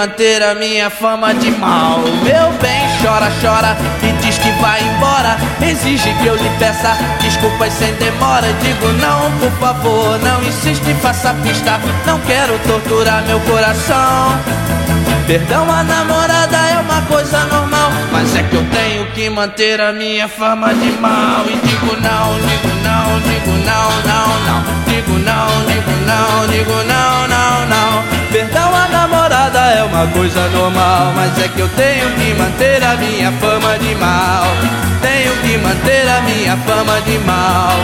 Manter 0.07 0.41
a 0.41 0.55
minha 0.55 0.89
fama 0.89 1.35
de 1.35 1.51
mal. 1.51 1.99
Meu 2.23 2.53
bem, 2.61 2.87
chora, 3.03 3.29
chora 3.41 3.77
e 4.03 4.13
diz 4.25 4.39
que 4.39 4.51
vai 4.63 4.81
embora. 4.81 5.37
Exige 5.61 6.15
que 6.23 6.27
eu 6.27 6.37
lhe 6.37 6.49
peça 6.61 6.97
desculpas 7.21 7.73
sem 7.73 7.93
demora. 7.95 8.47
Digo, 8.63 8.87
não, 8.93 9.31
por 9.39 9.51
favor, 9.59 10.19
não 10.21 10.41
insiste, 10.45 10.95
faça 11.03 11.35
pista. 11.43 11.81
Não 12.07 12.21
quero 12.21 12.57
torturar 12.61 13.25
meu 13.27 13.41
coração. 13.41 14.39
Perdão 15.27 15.69
a 15.69 15.83
namorada 15.83 16.57
é 16.57 16.79
uma 16.79 17.03
coisa 17.03 17.45
normal 17.47 17.91
Mas 18.13 18.37
é 18.37 18.45
que 18.45 18.55
eu 18.55 18.65
tenho 18.71 19.07
que 19.07 19.29
manter 19.29 19.81
a 19.81 19.93
minha 19.93 20.29
fama 20.29 20.73
de 20.73 20.93
mal 21.01 21.45
E 21.49 21.57
digo 21.67 21.97
não, 22.01 22.39
digo 22.47 22.69
não, 22.85 23.21
digo 23.23 23.51
não, 23.67 23.91
não, 24.07 24.29
não 24.47 24.85
Digo 24.87 25.19
não, 25.19 25.46
uma 29.97 30.07
coisa 30.09 30.47
normal 30.49 31.13
Mas 31.15 31.39
é 31.39 31.49
que 31.49 31.61
eu 31.61 31.69
tenho 31.71 32.11
que 32.17 32.35
manter 32.35 32.83
a 32.85 32.97
minha 32.97 33.33
fama 33.33 33.79
de 33.79 33.95
mal. 33.95 34.45
Tenho 35.01 35.33
que 35.43 35.57
manter 35.59 36.09
a 36.09 36.21
minha 36.23 36.57
fama 36.59 37.01
de 37.01 37.19
mal. 37.21 37.77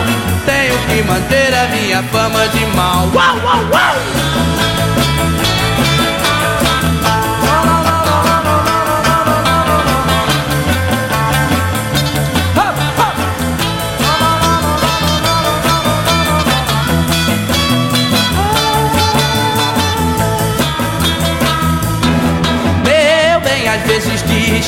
Tenho 0.45 0.77
que 0.87 1.03
manter 1.07 1.53
a 1.53 1.67
minha 1.67 2.03
fama 2.03 2.47
de 2.49 2.65
mal. 2.75 3.09
Uau, 3.13 3.37
uau, 3.43 3.63
uau! 3.71 4.92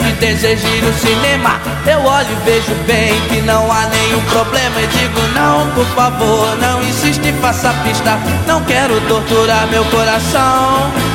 Que 0.05 0.11
deseja 0.13 0.67
ir 0.67 0.83
no 0.83 0.93
cinema. 0.93 1.59
Eu 1.87 2.03
olho 2.03 2.27
e 2.29 2.45
vejo 2.45 2.73
bem 2.85 3.19
que 3.29 3.41
não 3.41 3.71
há 3.71 3.87
nenhum 3.87 4.21
problema. 4.21 4.81
E 4.81 4.87
digo, 4.87 5.21
não, 5.33 5.69
por 5.71 5.85
favor, 5.95 6.55
não 6.57 6.81
insiste, 6.83 7.33
faça 7.41 7.73
pista. 7.83 8.17
Não 8.47 8.63
quero 8.65 8.99
torturar 9.01 9.67
meu 9.67 9.83
coração. 9.85 11.14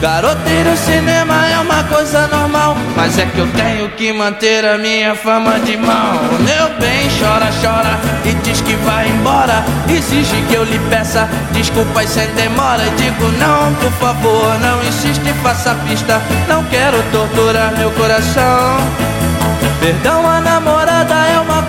Garoto, 0.00 0.48
ir 0.48 0.64
no 0.64 0.74
cinema 0.78 1.46
é 1.46 1.58
uma 1.58 1.84
coisa 1.84 2.26
normal. 2.28 2.74
Mas 2.96 3.18
é 3.18 3.26
que 3.26 3.38
eu 3.38 3.46
tenho 3.48 3.88
que 3.90 4.10
manter 4.14 4.64
a 4.64 4.78
minha 4.78 5.14
fama 5.14 5.60
de 5.60 5.76
mal. 5.76 6.14
Meu 6.40 6.78
bem, 6.78 7.06
chora, 7.18 7.50
chora 7.60 7.98
e 8.24 8.32
diz 8.42 8.62
que 8.62 8.74
vai 8.76 9.08
embora. 9.08 9.62
Exige 9.88 10.40
que 10.48 10.54
eu 10.54 10.64
lhe 10.64 10.78
peça 10.88 11.28
desculpas 11.52 12.08
sem 12.08 12.26
demora. 12.30 12.82
Digo, 12.96 13.26
não, 13.38 13.74
por 13.74 13.92
favor, 13.92 14.58
não 14.60 14.82
insiste, 14.84 15.34
faça 15.42 15.74
pista. 15.86 16.18
Não 16.48 16.64
quero 16.64 17.02
torturar 17.12 17.72
meu 17.76 17.90
coração. 17.90 18.78
Perdão 19.80 20.26
a 20.26 20.40
namorada 20.40 21.14
é 21.14 21.40
uma 21.40 21.59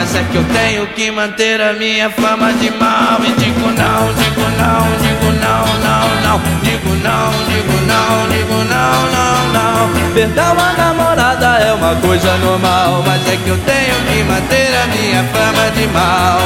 Mas 0.00 0.14
é 0.14 0.22
que 0.30 0.36
eu 0.36 0.44
tenho 0.44 0.86
que 0.94 1.10
manter 1.10 1.60
a 1.60 1.72
minha 1.72 2.08
fama 2.08 2.52
de 2.52 2.70
mal. 2.70 3.18
E 3.20 3.32
digo 3.32 3.66
não, 3.66 4.14
digo 4.14 4.46
não, 4.56 4.86
digo 5.02 5.32
não, 5.42 5.66
não, 5.82 6.06
não. 6.22 6.40
Digo 6.62 6.94
não, 7.02 7.30
digo 7.48 7.76
não, 7.84 8.28
digo 8.30 8.58
não, 8.70 8.96
não, 9.16 9.52
não. 9.52 10.14
Perdão 10.14 10.54
a 10.56 10.72
namorada 10.74 11.46
é 11.58 11.72
uma 11.72 11.94
coisa 11.96 12.36
normal 12.38 13.02
Mas 13.06 13.26
é 13.26 13.36
que 13.36 13.48
eu 13.48 13.58
tenho 13.58 13.96
que 14.06 14.22
manter 14.22 14.70
a 14.72 14.86
minha 14.86 15.24
fama 15.34 15.68
de 15.72 15.86
mal. 15.88 16.38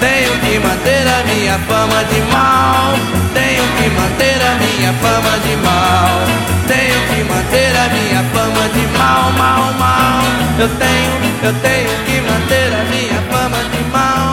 Tenho 0.00 0.32
que 0.40 0.58
manter 0.58 1.06
a 1.06 1.22
minha 1.22 1.58
fama 1.68 2.02
de 2.02 2.20
mal. 2.32 2.94
Tenho 3.32 3.62
que 3.78 3.90
manter 3.90 4.42
a 4.42 4.54
minha 4.58 4.92
fama 4.94 5.38
de 5.46 5.56
mal. 5.62 6.18
Tenho 6.66 7.00
que 7.14 7.32
manter 7.32 7.76
a 7.76 7.88
minha 7.94 8.24
fama 8.34 8.68
de 8.74 8.98
mal, 8.98 9.30
mal, 9.38 9.72
mal 9.74 10.47
Eu 10.60 10.68
tenho, 10.70 11.12
eu 11.44 11.54
tenho 11.60 11.88
que 12.04 12.20
manter 12.20 12.74
a 12.74 12.84
minha 12.90 13.22
fama 13.30 13.62
de 13.70 13.80
mal 13.92 14.27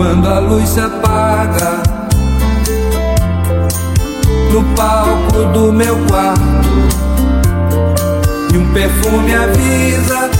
quando 0.00 0.28
a 0.28 0.38
luz 0.38 0.66
se 0.66 0.80
apaga 0.80 1.82
no 4.50 4.64
palco 4.74 5.44
do 5.52 5.70
meu 5.74 5.94
quarto 6.06 6.40
e 8.50 8.56
um 8.56 8.72
perfume 8.72 9.34
avisa 9.34 10.30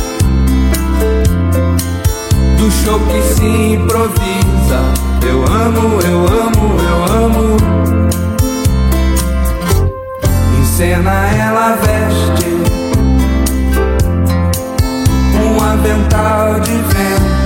do 2.56 2.70
show 2.70 2.98
que 3.00 3.22
se 3.34 3.74
improvisa. 3.74 4.80
Eu 5.28 5.44
amo, 5.44 6.00
eu 6.08 6.24
amo, 6.26 6.80
eu 6.80 7.04
amo. 7.26 7.56
Em 10.58 10.64
cena 10.64 11.28
ela 11.38 11.76
veste 11.76 12.50
um 15.36 15.62
avental 15.62 16.60
de 16.60 16.72
vento 16.72 17.39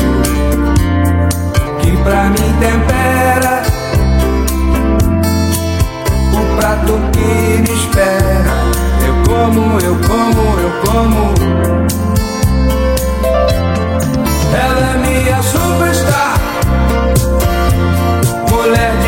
sombra 2.05 2.24
me 2.30 2.52
tempera 2.61 3.62
o 6.32 6.57
prato 6.57 7.00
que 7.12 7.62
me 7.62 7.78
espera. 7.78 8.55
Eu 9.07 9.14
como, 9.26 9.78
eu 9.80 9.96
como, 10.07 10.42
eu 10.61 10.72
como. 10.84 11.34
Ela 14.52 14.86
é 14.90 14.96
minha 14.98 15.42
superstar, 15.42 16.34
mulher. 18.50 19.03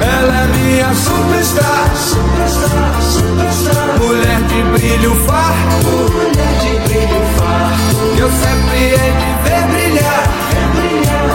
Ela 0.00 0.34
é 0.42 0.46
minha 0.48 0.90
superstar, 0.94 1.86
superstar, 1.96 3.02
superstar. 3.02 3.98
Mulher 4.00 4.40
de 4.42 4.62
brilho 4.72 5.14
far, 5.26 5.54
mulher 5.84 6.54
de 6.62 6.72
brilho. 6.88 7.14
Eu 8.18 8.30
sempre 8.30 8.78
hei 8.78 9.12
de 9.20 9.30
ver 9.44 9.62
brilhar, 9.70 10.24
brilhar, 10.74 11.26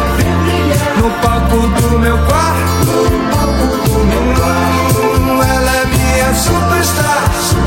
brilhar. 0.45 0.91
No 0.97 1.09
palco 1.21 1.59
do 1.67 1.99
meu 1.99 2.17
quarto, 2.17 2.93
no 3.11 3.19
palco 3.35 3.67
do 3.89 3.99
meu 4.05 4.25
quarto. 4.35 5.01
Ela 5.55 5.71
é 5.71 5.85
minha 5.85 6.33
superstar. 6.33 7.58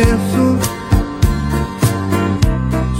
preço. 0.00 0.58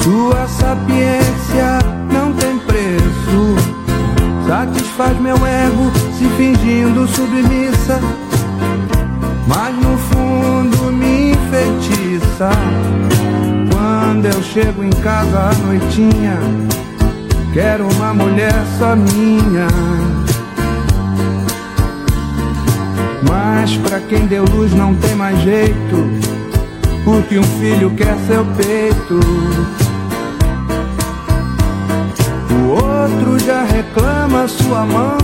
Sua 0.03 0.47
sapiência 0.49 1.79
não 2.13 2.33
tem 2.35 2.59
preço. 2.59 3.57
Satisfaz 4.47 5.19
meu 5.21 5.37
ego 5.47 5.91
se 6.19 6.25
fingindo 6.37 7.07
submissa, 7.09 8.01
mas 9.47 9.75
no 9.77 9.97
fundo 9.97 10.93
me 10.93 11.33
enfeitiça. 11.33 12.51
Quando 13.73 14.27
eu 14.27 14.43
chego 14.43 14.85
em 14.85 14.91
casa 14.91 15.51
à 15.51 15.55
noitinha, 15.55 16.39
quero 17.55 17.89
uma 17.95 18.13
mulher 18.13 18.55
só 18.79 18.95
minha. 18.97 19.69
Mas 23.29 23.77
pra 23.77 24.01
quem 24.01 24.27
deu 24.27 24.45
luz 24.45 24.75
não 24.75 24.95
tem 24.97 25.15
mais 25.15 25.39
jeito 25.41 26.30
porque 27.11 27.41
um 27.41 27.43
filho 27.43 27.91
quer 27.97 28.17
seu 28.29 28.45
peito. 28.57 29.19
O 32.53 32.69
outro 32.69 33.37
já 33.45 33.65
reclama 33.65 34.47
sua 34.47 34.87
mão, 34.87 35.19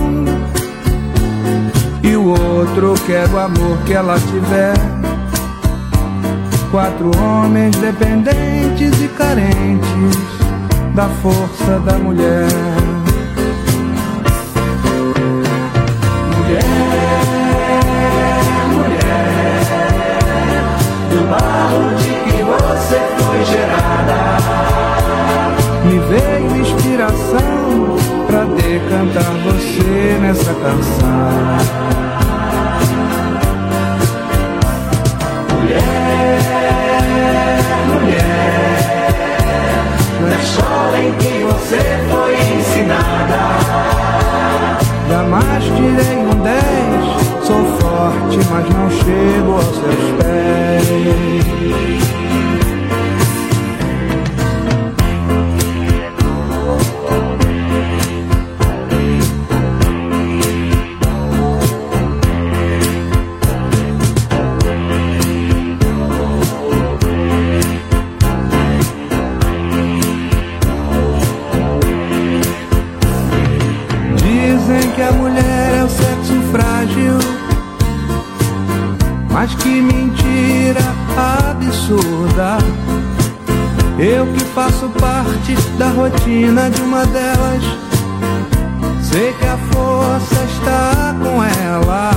e 2.03 2.13
o 2.17 2.27
outro 2.27 2.93
quer 3.05 3.29
o 3.29 3.39
amor 3.39 3.77
que 3.85 3.93
ela 3.93 4.19
tiver. 4.19 4.73
Quatro 6.71 7.09
homens 7.17 7.73
dependentes 7.77 9.01
e 9.01 9.07
carentes 9.07 10.17
da 10.93 11.07
força 11.07 11.79
da 11.85 11.97
mulher. 11.97 12.76
Mulher, 35.53 36.39
mulher, 37.87 39.09
na 40.21 40.35
escola 40.43 40.97
em 40.99 41.11
que 41.13 41.33
você 41.45 41.79
foi 42.09 42.33
ensinada. 42.57 43.41
Jamais 45.09 45.63
tirei 45.63 46.17
um 46.17 46.35
10 46.41 46.87
Sou 47.47 47.63
forte, 47.79 48.37
mas 48.51 48.69
não 48.69 48.89
chego 48.91 49.53
aos 49.53 49.63
seus 49.63 50.05
pés. 50.21 50.57
Rotina 86.37 86.69
de 86.69 86.81
uma 86.81 87.03
delas, 87.07 87.63
sei 89.01 89.33
que 89.33 89.45
a 89.45 89.57
força 89.57 90.35
está 90.43 91.15
com 91.19 91.43
elas. 91.43 92.15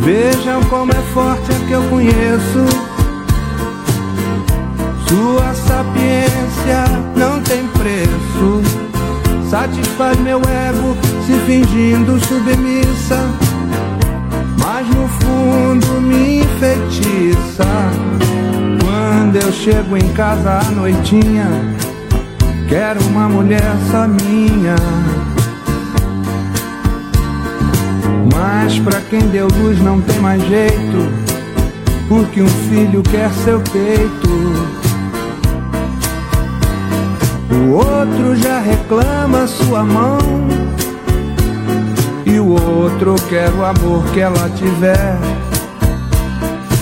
Vejam 0.00 0.62
como 0.64 0.92
é 0.92 1.02
forte 1.12 1.50
a 1.50 1.66
que 1.66 1.72
eu 1.72 1.82
conheço. 1.88 2.64
Sua 5.08 5.54
sapiência 5.54 6.84
não 7.16 7.42
tem 7.42 7.66
preço. 7.68 8.62
Satisfaz 9.50 10.18
meu 10.20 10.38
ego 10.38 10.96
se 11.26 11.32
fingindo 11.46 12.20
submissa. 12.26 13.26
Mas 14.62 14.86
no 14.88 15.08
fundo 15.08 16.00
me 16.00 16.42
enfeitiça. 16.42 17.66
Quando 18.84 19.36
eu 19.36 19.52
chego 19.52 19.96
em 19.96 20.12
casa 20.12 20.60
à 20.60 20.70
noitinha, 20.70 21.48
quero 22.68 23.00
uma 23.06 23.28
mulher 23.28 23.74
só 23.90 24.06
minha. 24.06 24.76
Mas 28.36 28.78
pra 28.78 29.00
quem 29.00 29.20
deu 29.28 29.48
luz 29.48 29.80
não 29.80 30.00
tem 30.00 30.18
mais 30.20 30.42
jeito, 30.46 31.08
porque 32.08 32.42
um 32.42 32.48
filho 32.48 33.02
quer 33.02 33.30
seu 33.32 33.60
peito. 33.60 34.28
O 37.50 37.72
outro 37.72 38.36
já 38.36 38.60
reclama 38.60 39.46
sua 39.46 39.82
mão. 39.82 40.18
E 42.24 42.38
o 42.38 42.50
outro 42.50 43.14
quer 43.28 43.50
o 43.50 43.64
amor 43.64 44.04
que 44.12 44.20
ela 44.20 44.50
tiver. 44.50 45.16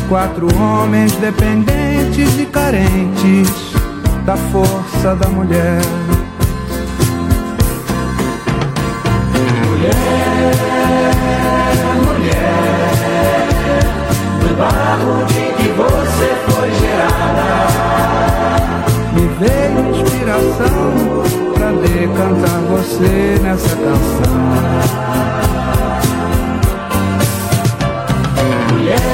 Quatro 0.09 0.49
homens 0.61 1.13
dependentes 1.13 2.39
e 2.39 2.47
carentes 2.47 3.49
da 4.25 4.37
força 4.37 4.86
da 5.15 5.29
mulher. 5.29 5.81
Do 14.41 14.57
barro 14.57 15.25
de 15.27 15.53
que 15.55 15.69
você 15.69 16.29
foi 16.49 16.71
gerada. 16.81 17.47
Me 19.13 19.25
veio 19.39 19.81
inspiração 19.95 21.23
pra 21.55 21.71
decantar 21.71 22.61
você 22.69 23.39
nessa 23.43 23.77
canção. 23.77 24.37
Na 28.87 29.06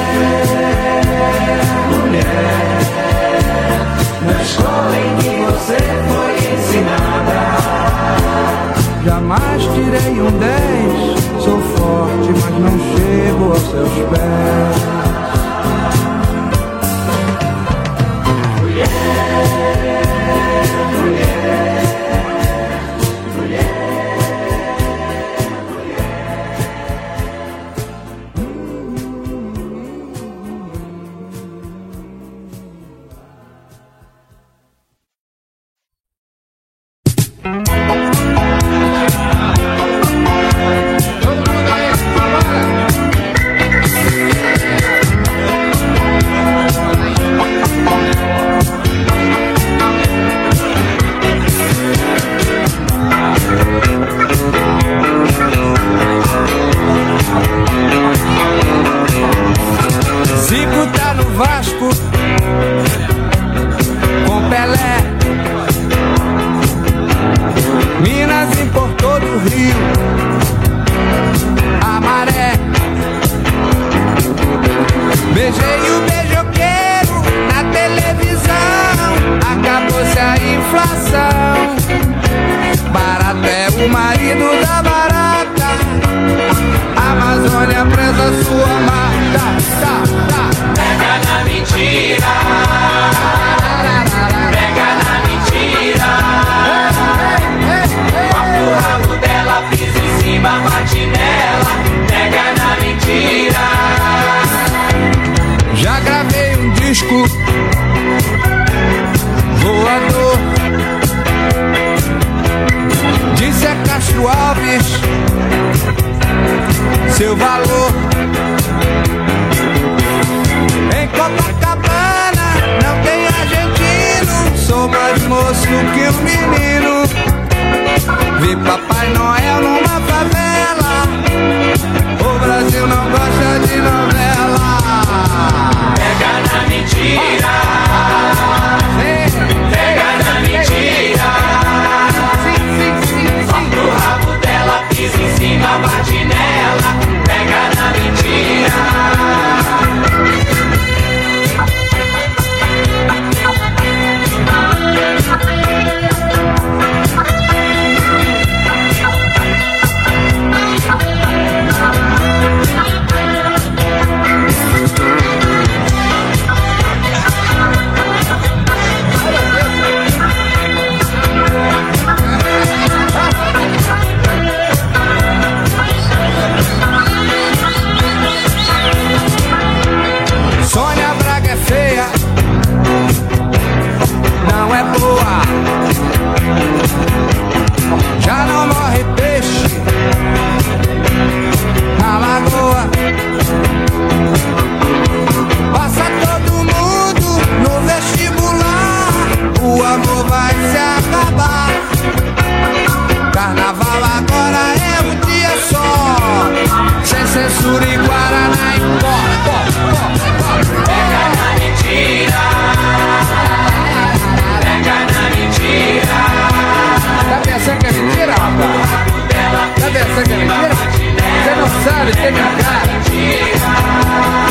escola 4.53 4.95
em 4.95 5.15
que 5.17 5.29
você 5.45 5.77
foi 6.09 6.33
ensinada. 6.53 7.37
Jamais 9.03 9.63
tirei 9.63 10.21
um 10.21 10.31
10, 10.37 11.43
sou 11.43 11.59
forte, 11.75 12.29
mas 12.41 12.55
não 12.59 12.77
chego 12.95 13.43
aos 13.51 13.63
seus 13.71 13.93
pés. 14.09 14.93
Zico 18.73 19.82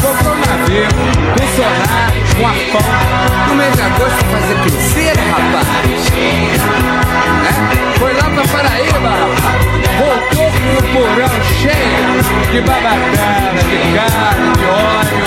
Vou 0.01 0.15
pro 0.15 0.35
navio, 0.37 0.89
missionar 1.41 2.13
com 2.37 2.47
arpão. 2.47 2.89
No 3.49 3.55
mês 3.55 3.73
de 3.75 3.83
agosto 3.83 4.25
fazer 4.31 4.57
cruzeiro, 4.63 5.21
rapaz. 5.31 5.67
Né? 7.43 7.53
Foi 7.99 8.13
lá 8.15 8.25
pra 8.31 8.45
Paraíba, 8.49 9.13
voltou 9.99 10.49
pro 10.51 10.83
porão 10.93 11.35
cheio 11.61 12.23
de 12.53 12.61
babacana, 12.61 13.61
de 13.63 13.77
carne, 13.95 14.49
de 14.53 14.65
óleo. 14.65 15.27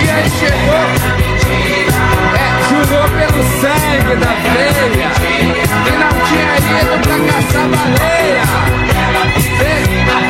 E 0.00 0.10
aí 0.10 0.28
chegou. 0.30 0.84
É, 2.36 2.46
jurou 2.68 3.06
pelo 3.10 3.42
sangue 3.60 4.14
da 4.16 4.32
veia. 4.34 5.10
E 5.86 5.92
não 5.98 6.14
tinha 6.26 6.54
ido 6.80 6.94
pra 7.02 7.16
caçar 7.26 7.66
baleia. 7.68 8.99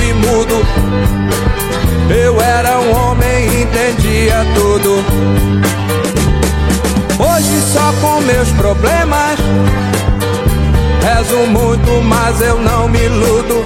surdo 0.00 0.02
e 0.02 0.12
mudo. 0.14 0.66
Eu 2.10 2.40
era 2.40 2.80
um 2.80 2.92
homem 2.96 3.48
e 3.48 3.62
entendia 3.62 4.44
tudo. 4.54 5.04
Hoje 7.18 7.60
só 7.72 7.92
com 8.00 8.20
meus 8.22 8.48
problemas. 8.52 9.38
Rezo 11.02 11.46
muito, 11.48 12.02
mas 12.02 12.40
eu 12.40 12.58
não 12.58 12.88
me 12.88 12.98
iludo. 12.98 13.64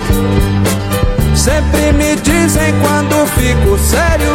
Sempre 1.35 1.93
me 1.93 2.17
dizem 2.17 2.75
quando 2.81 3.27
fico 3.29 3.79
sério. 3.79 4.35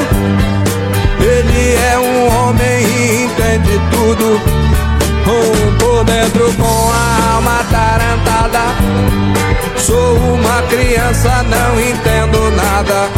Ele 1.20 1.76
é 1.76 2.00
um 2.00 2.28
homem 2.28 2.86
e 2.86 3.24
entende 3.26 3.80
tudo 3.92 5.79
por 5.90 6.04
dentro 6.06 6.54
com 6.54 6.92
a 6.92 7.34
alma 7.34 7.64
tarantada. 7.72 8.60
Sou 9.78 10.18
uma 10.18 10.62
criança, 10.64 11.44
não 11.44 11.82
entendo 11.82 12.52
nada. 12.52 13.10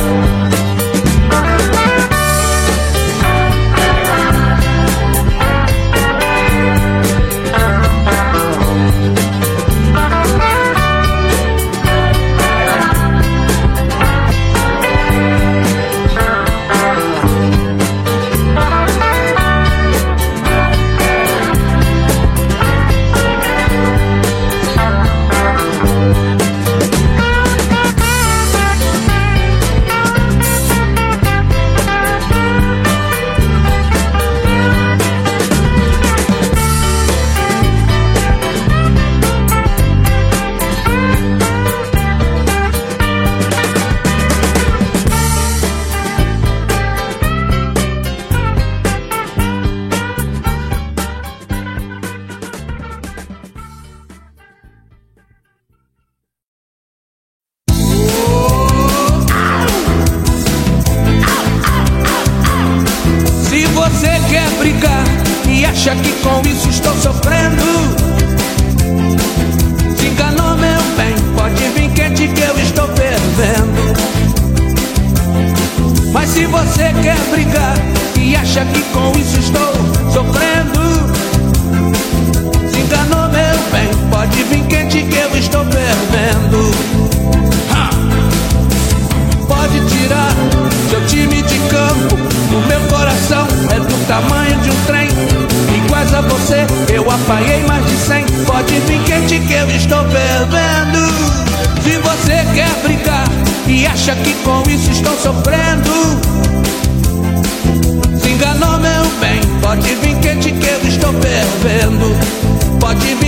Pode 112.91 113.20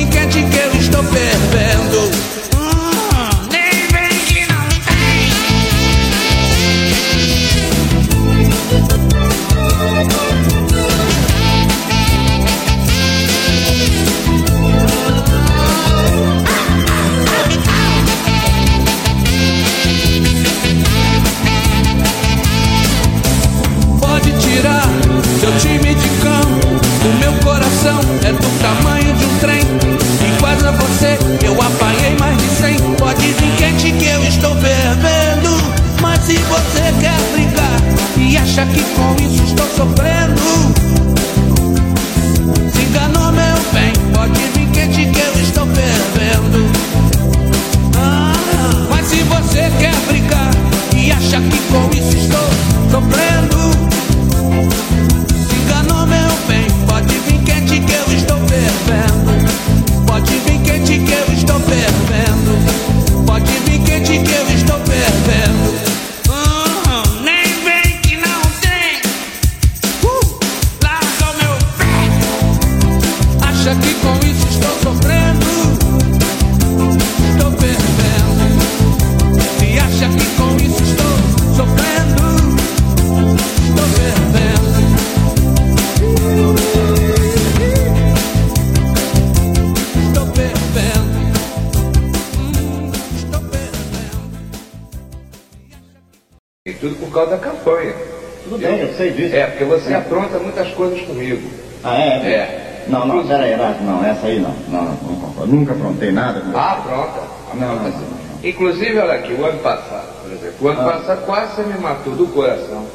Nunca 105.53 105.73
aprontei 105.73 106.11
nada 106.11 106.41
Ah, 106.55 106.81
pronta. 106.83 107.21
Não, 107.53 107.75
não, 107.75 107.83
não, 107.83 107.89
não. 107.91 108.23
Inclusive, 108.43 108.97
olha 108.97 109.13
aqui, 109.13 109.33
o 109.33 109.45
ano 109.45 109.59
passado, 109.59 110.07
por 110.23 110.31
exemplo. 110.31 110.55
O 110.61 110.67
ano 110.67 110.81
Ah. 110.81 110.93
passado 110.93 111.25
quase 111.25 111.55
você 111.55 111.61
me 111.63 111.77
matou 111.79 112.15
do 112.15 112.25
coração. 112.27 112.85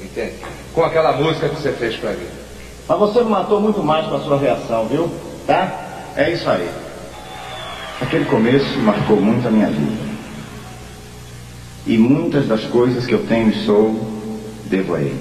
Entende? 0.00 0.32
Com 0.72 0.82
aquela 0.82 1.12
música 1.12 1.48
que 1.48 1.56
você 1.60 1.72
fez 1.72 1.96
pra 1.96 2.12
mim. 2.12 2.26
Mas 2.88 2.98
você 2.98 3.22
me 3.22 3.30
matou 3.30 3.60
muito 3.60 3.82
mais 3.82 4.06
com 4.06 4.16
a 4.16 4.20
sua 4.20 4.38
reação, 4.38 4.86
viu? 4.88 5.10
Tá? 5.46 6.12
É 6.16 6.32
isso 6.32 6.48
aí. 6.48 6.68
Aquele 8.00 8.24
começo 8.24 8.78
marcou 8.78 9.20
muito 9.20 9.46
a 9.46 9.50
minha 9.50 9.68
vida. 9.68 10.06
E 11.86 11.98
muitas 11.98 12.48
das 12.48 12.64
coisas 12.64 13.04
que 13.06 13.12
eu 13.12 13.26
tenho 13.26 13.50
e 13.50 13.64
sou, 13.64 13.94
devo 14.64 14.94
a 14.94 15.00
ele. 15.00 15.20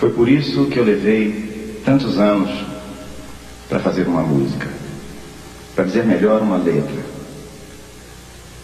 Foi 0.00 0.10
por 0.10 0.28
isso 0.28 0.66
que 0.66 0.78
eu 0.78 0.84
levei 0.84 1.80
tantos 1.84 2.18
anos 2.18 2.50
para 3.68 3.78
fazer 3.80 4.06
uma 4.06 4.22
música. 4.22 4.63
Dizer 5.94 6.06
melhor 6.08 6.42
uma 6.42 6.56
letra. 6.56 7.04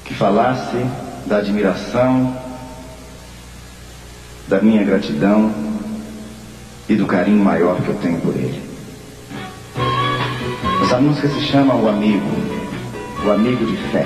Que 0.05 0.13
falasse 0.15 0.85
da 1.27 1.37
admiração, 1.37 2.37
da 4.49 4.61
minha 4.61 4.83
gratidão 4.83 5.55
e 6.89 6.97
do 6.97 7.07
carinho 7.07 7.45
maior 7.45 7.81
que 7.83 7.87
eu 7.87 7.95
tenho 8.03 8.21
por 8.21 8.35
ele. 8.35 8.61
Essa 10.83 10.99
música 10.99 11.29
se 11.29 11.41
chama 11.43 11.77
O 11.77 11.89
Amigo, 11.89 12.27
o 13.25 13.31
Amigo 13.31 13.65
de 13.65 13.77
Fé. 13.93 14.05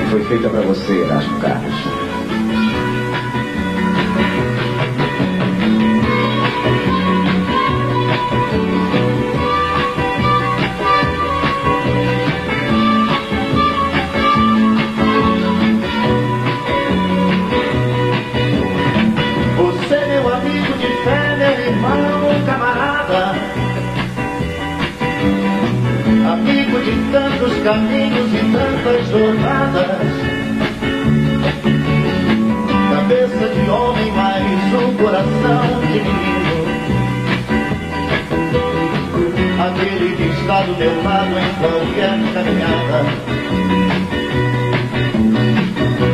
E 0.00 0.10
foi 0.12 0.24
feita 0.26 0.48
para 0.48 0.60
você, 0.60 0.92
Erasmo 0.92 1.40
Carlos. 1.40 2.03
Caminhos 27.64 28.30
e 28.30 28.40
tantas 28.52 29.08
jornadas. 29.08 29.96
Cabeça 32.92 33.48
de 33.48 33.70
homem, 33.70 34.12
mas 34.12 34.74
um 34.82 34.94
coração 34.98 35.80
de 35.80 35.98
menino. 35.98 36.44
Aquele 39.64 40.14
que 40.14 40.40
está 40.40 40.60
do 40.60 40.76
meu 40.76 41.02
lado 41.02 41.38
em 41.38 41.54
qualquer 41.58 42.18
caminhada. 42.34 42.98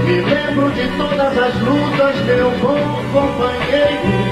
Me 0.06 0.20
lembro 0.20 0.70
de 0.70 0.86
todas 0.96 1.36
as 1.36 1.54
lutas, 1.62 2.14
meu 2.26 2.50
bom 2.60 3.02
companheiro. 3.12 4.30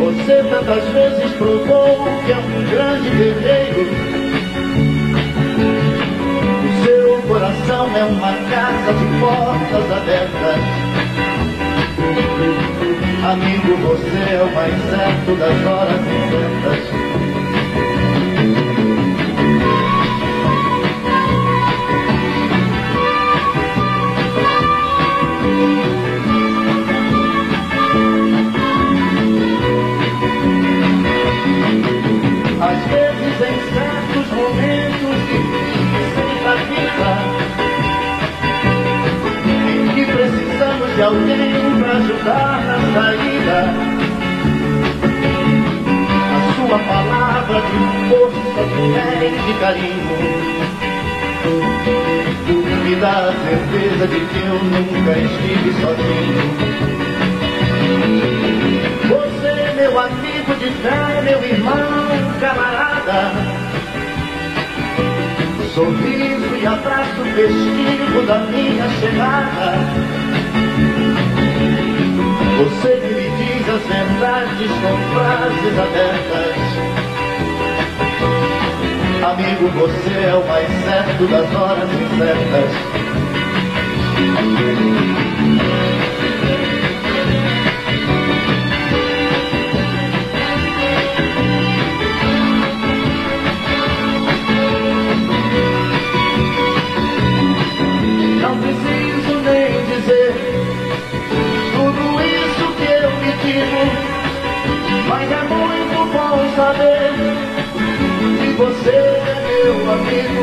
Você 0.00 0.36
tantas 0.48 0.84
vezes 0.92 1.30
provou 1.36 2.08
que 2.24 2.32
é 2.32 2.36
um 2.38 2.70
grande 2.70 3.10
guerreiro. 3.10 4.21
Coração 7.42 7.96
é 7.96 8.04
uma 8.04 8.32
casa 8.50 8.94
de 8.94 9.04
portas 9.18 9.90
abertas. 9.90 10.60
Amigo, 13.24 13.76
você 13.78 14.34
é 14.34 14.42
o 14.42 14.54
mais 14.54 14.74
certo 14.84 15.34
das 15.36 15.66
horas 15.66 16.00
incertas. 16.06 16.82
Às 32.60 32.78
vezes 32.86 33.34
em 33.40 33.74
certos 33.74 34.11
de 40.94 41.02
alguém 41.02 41.84
ajudar 41.84 42.60
na 42.66 42.76
saída. 42.94 43.58
A 46.34 46.38
sua 46.54 46.78
palavra 46.78 47.60
de 47.60 47.76
força, 48.08 48.62
de 48.64 48.82
fé 48.94 49.26
e 49.26 49.52
de 49.52 49.54
carinho 49.60 50.62
me 52.84 52.96
dá 52.96 53.28
a 53.28 53.32
certeza 53.32 54.06
de 54.06 54.20
que 54.20 54.38
eu 54.38 54.58
nunca 54.64 55.12
estive 55.18 55.72
sozinho. 55.80 56.82
Você, 59.08 59.72
meu 59.76 59.98
amigo 59.98 60.54
de 60.58 60.70
fé, 60.82 61.22
meu 61.22 61.42
irmão, 61.42 61.76
camarada. 62.40 63.32
Sorriso 65.74 66.56
e 66.60 66.66
abraço 66.66 67.24
festivo 67.34 68.26
da 68.26 68.38
minha 68.40 68.88
chegada. 69.00 70.21
Você 72.62 72.90
que 72.90 73.12
me 73.12 73.28
diz 73.28 73.68
as 73.68 73.82
verdades 73.88 74.70
com 74.70 74.96
frases 75.12 75.78
abertas. 75.80 76.54
Amigo, 79.24 79.66
você 79.80 80.14
é 80.28 80.34
o 80.36 80.46
mais 80.46 80.68
certo 80.84 81.26
das 81.26 81.52
horas 81.56 81.90
incertas. 81.92 82.70
Saber 106.56 107.12
que 108.40 108.52
você 108.52 108.90
é 108.90 109.34
meu 109.64 109.92
amigo. 109.92 110.42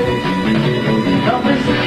Não 1.25 1.41
preciso 1.41 1.78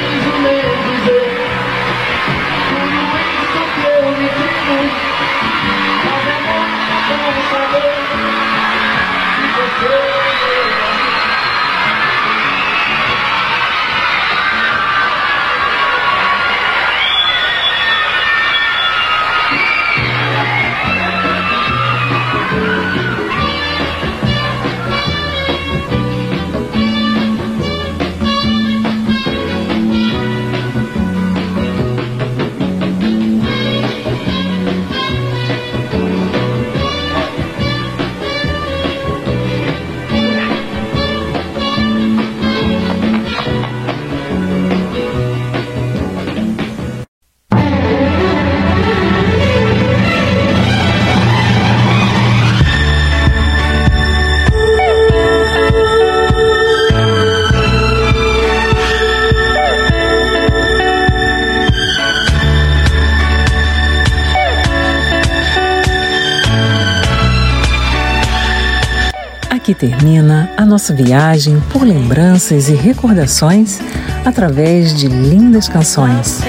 termina 69.89 70.49
a 70.55 70.65
nossa 70.65 70.93
viagem 70.93 71.61
por 71.69 71.83
lembranças 71.83 72.69
e 72.69 72.73
recordações 72.73 73.79
através 74.23 74.97
de 74.97 75.09
lindas 75.09 75.67
canções. 75.67 76.39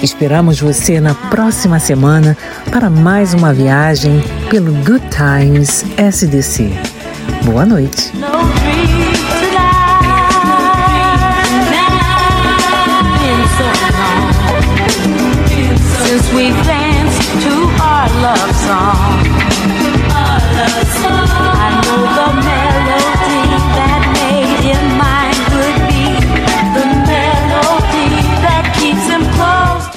Esperamos 0.00 0.60
você 0.60 1.00
na 1.00 1.12
próxima 1.12 1.80
semana 1.80 2.36
para 2.70 2.88
mais 2.88 3.34
uma 3.34 3.52
viagem 3.52 4.22
pelo 4.48 4.72
Good 4.84 5.02
Times 5.10 5.84
SDC. 5.96 6.70
Boa 7.44 7.66
noite. 7.66 8.12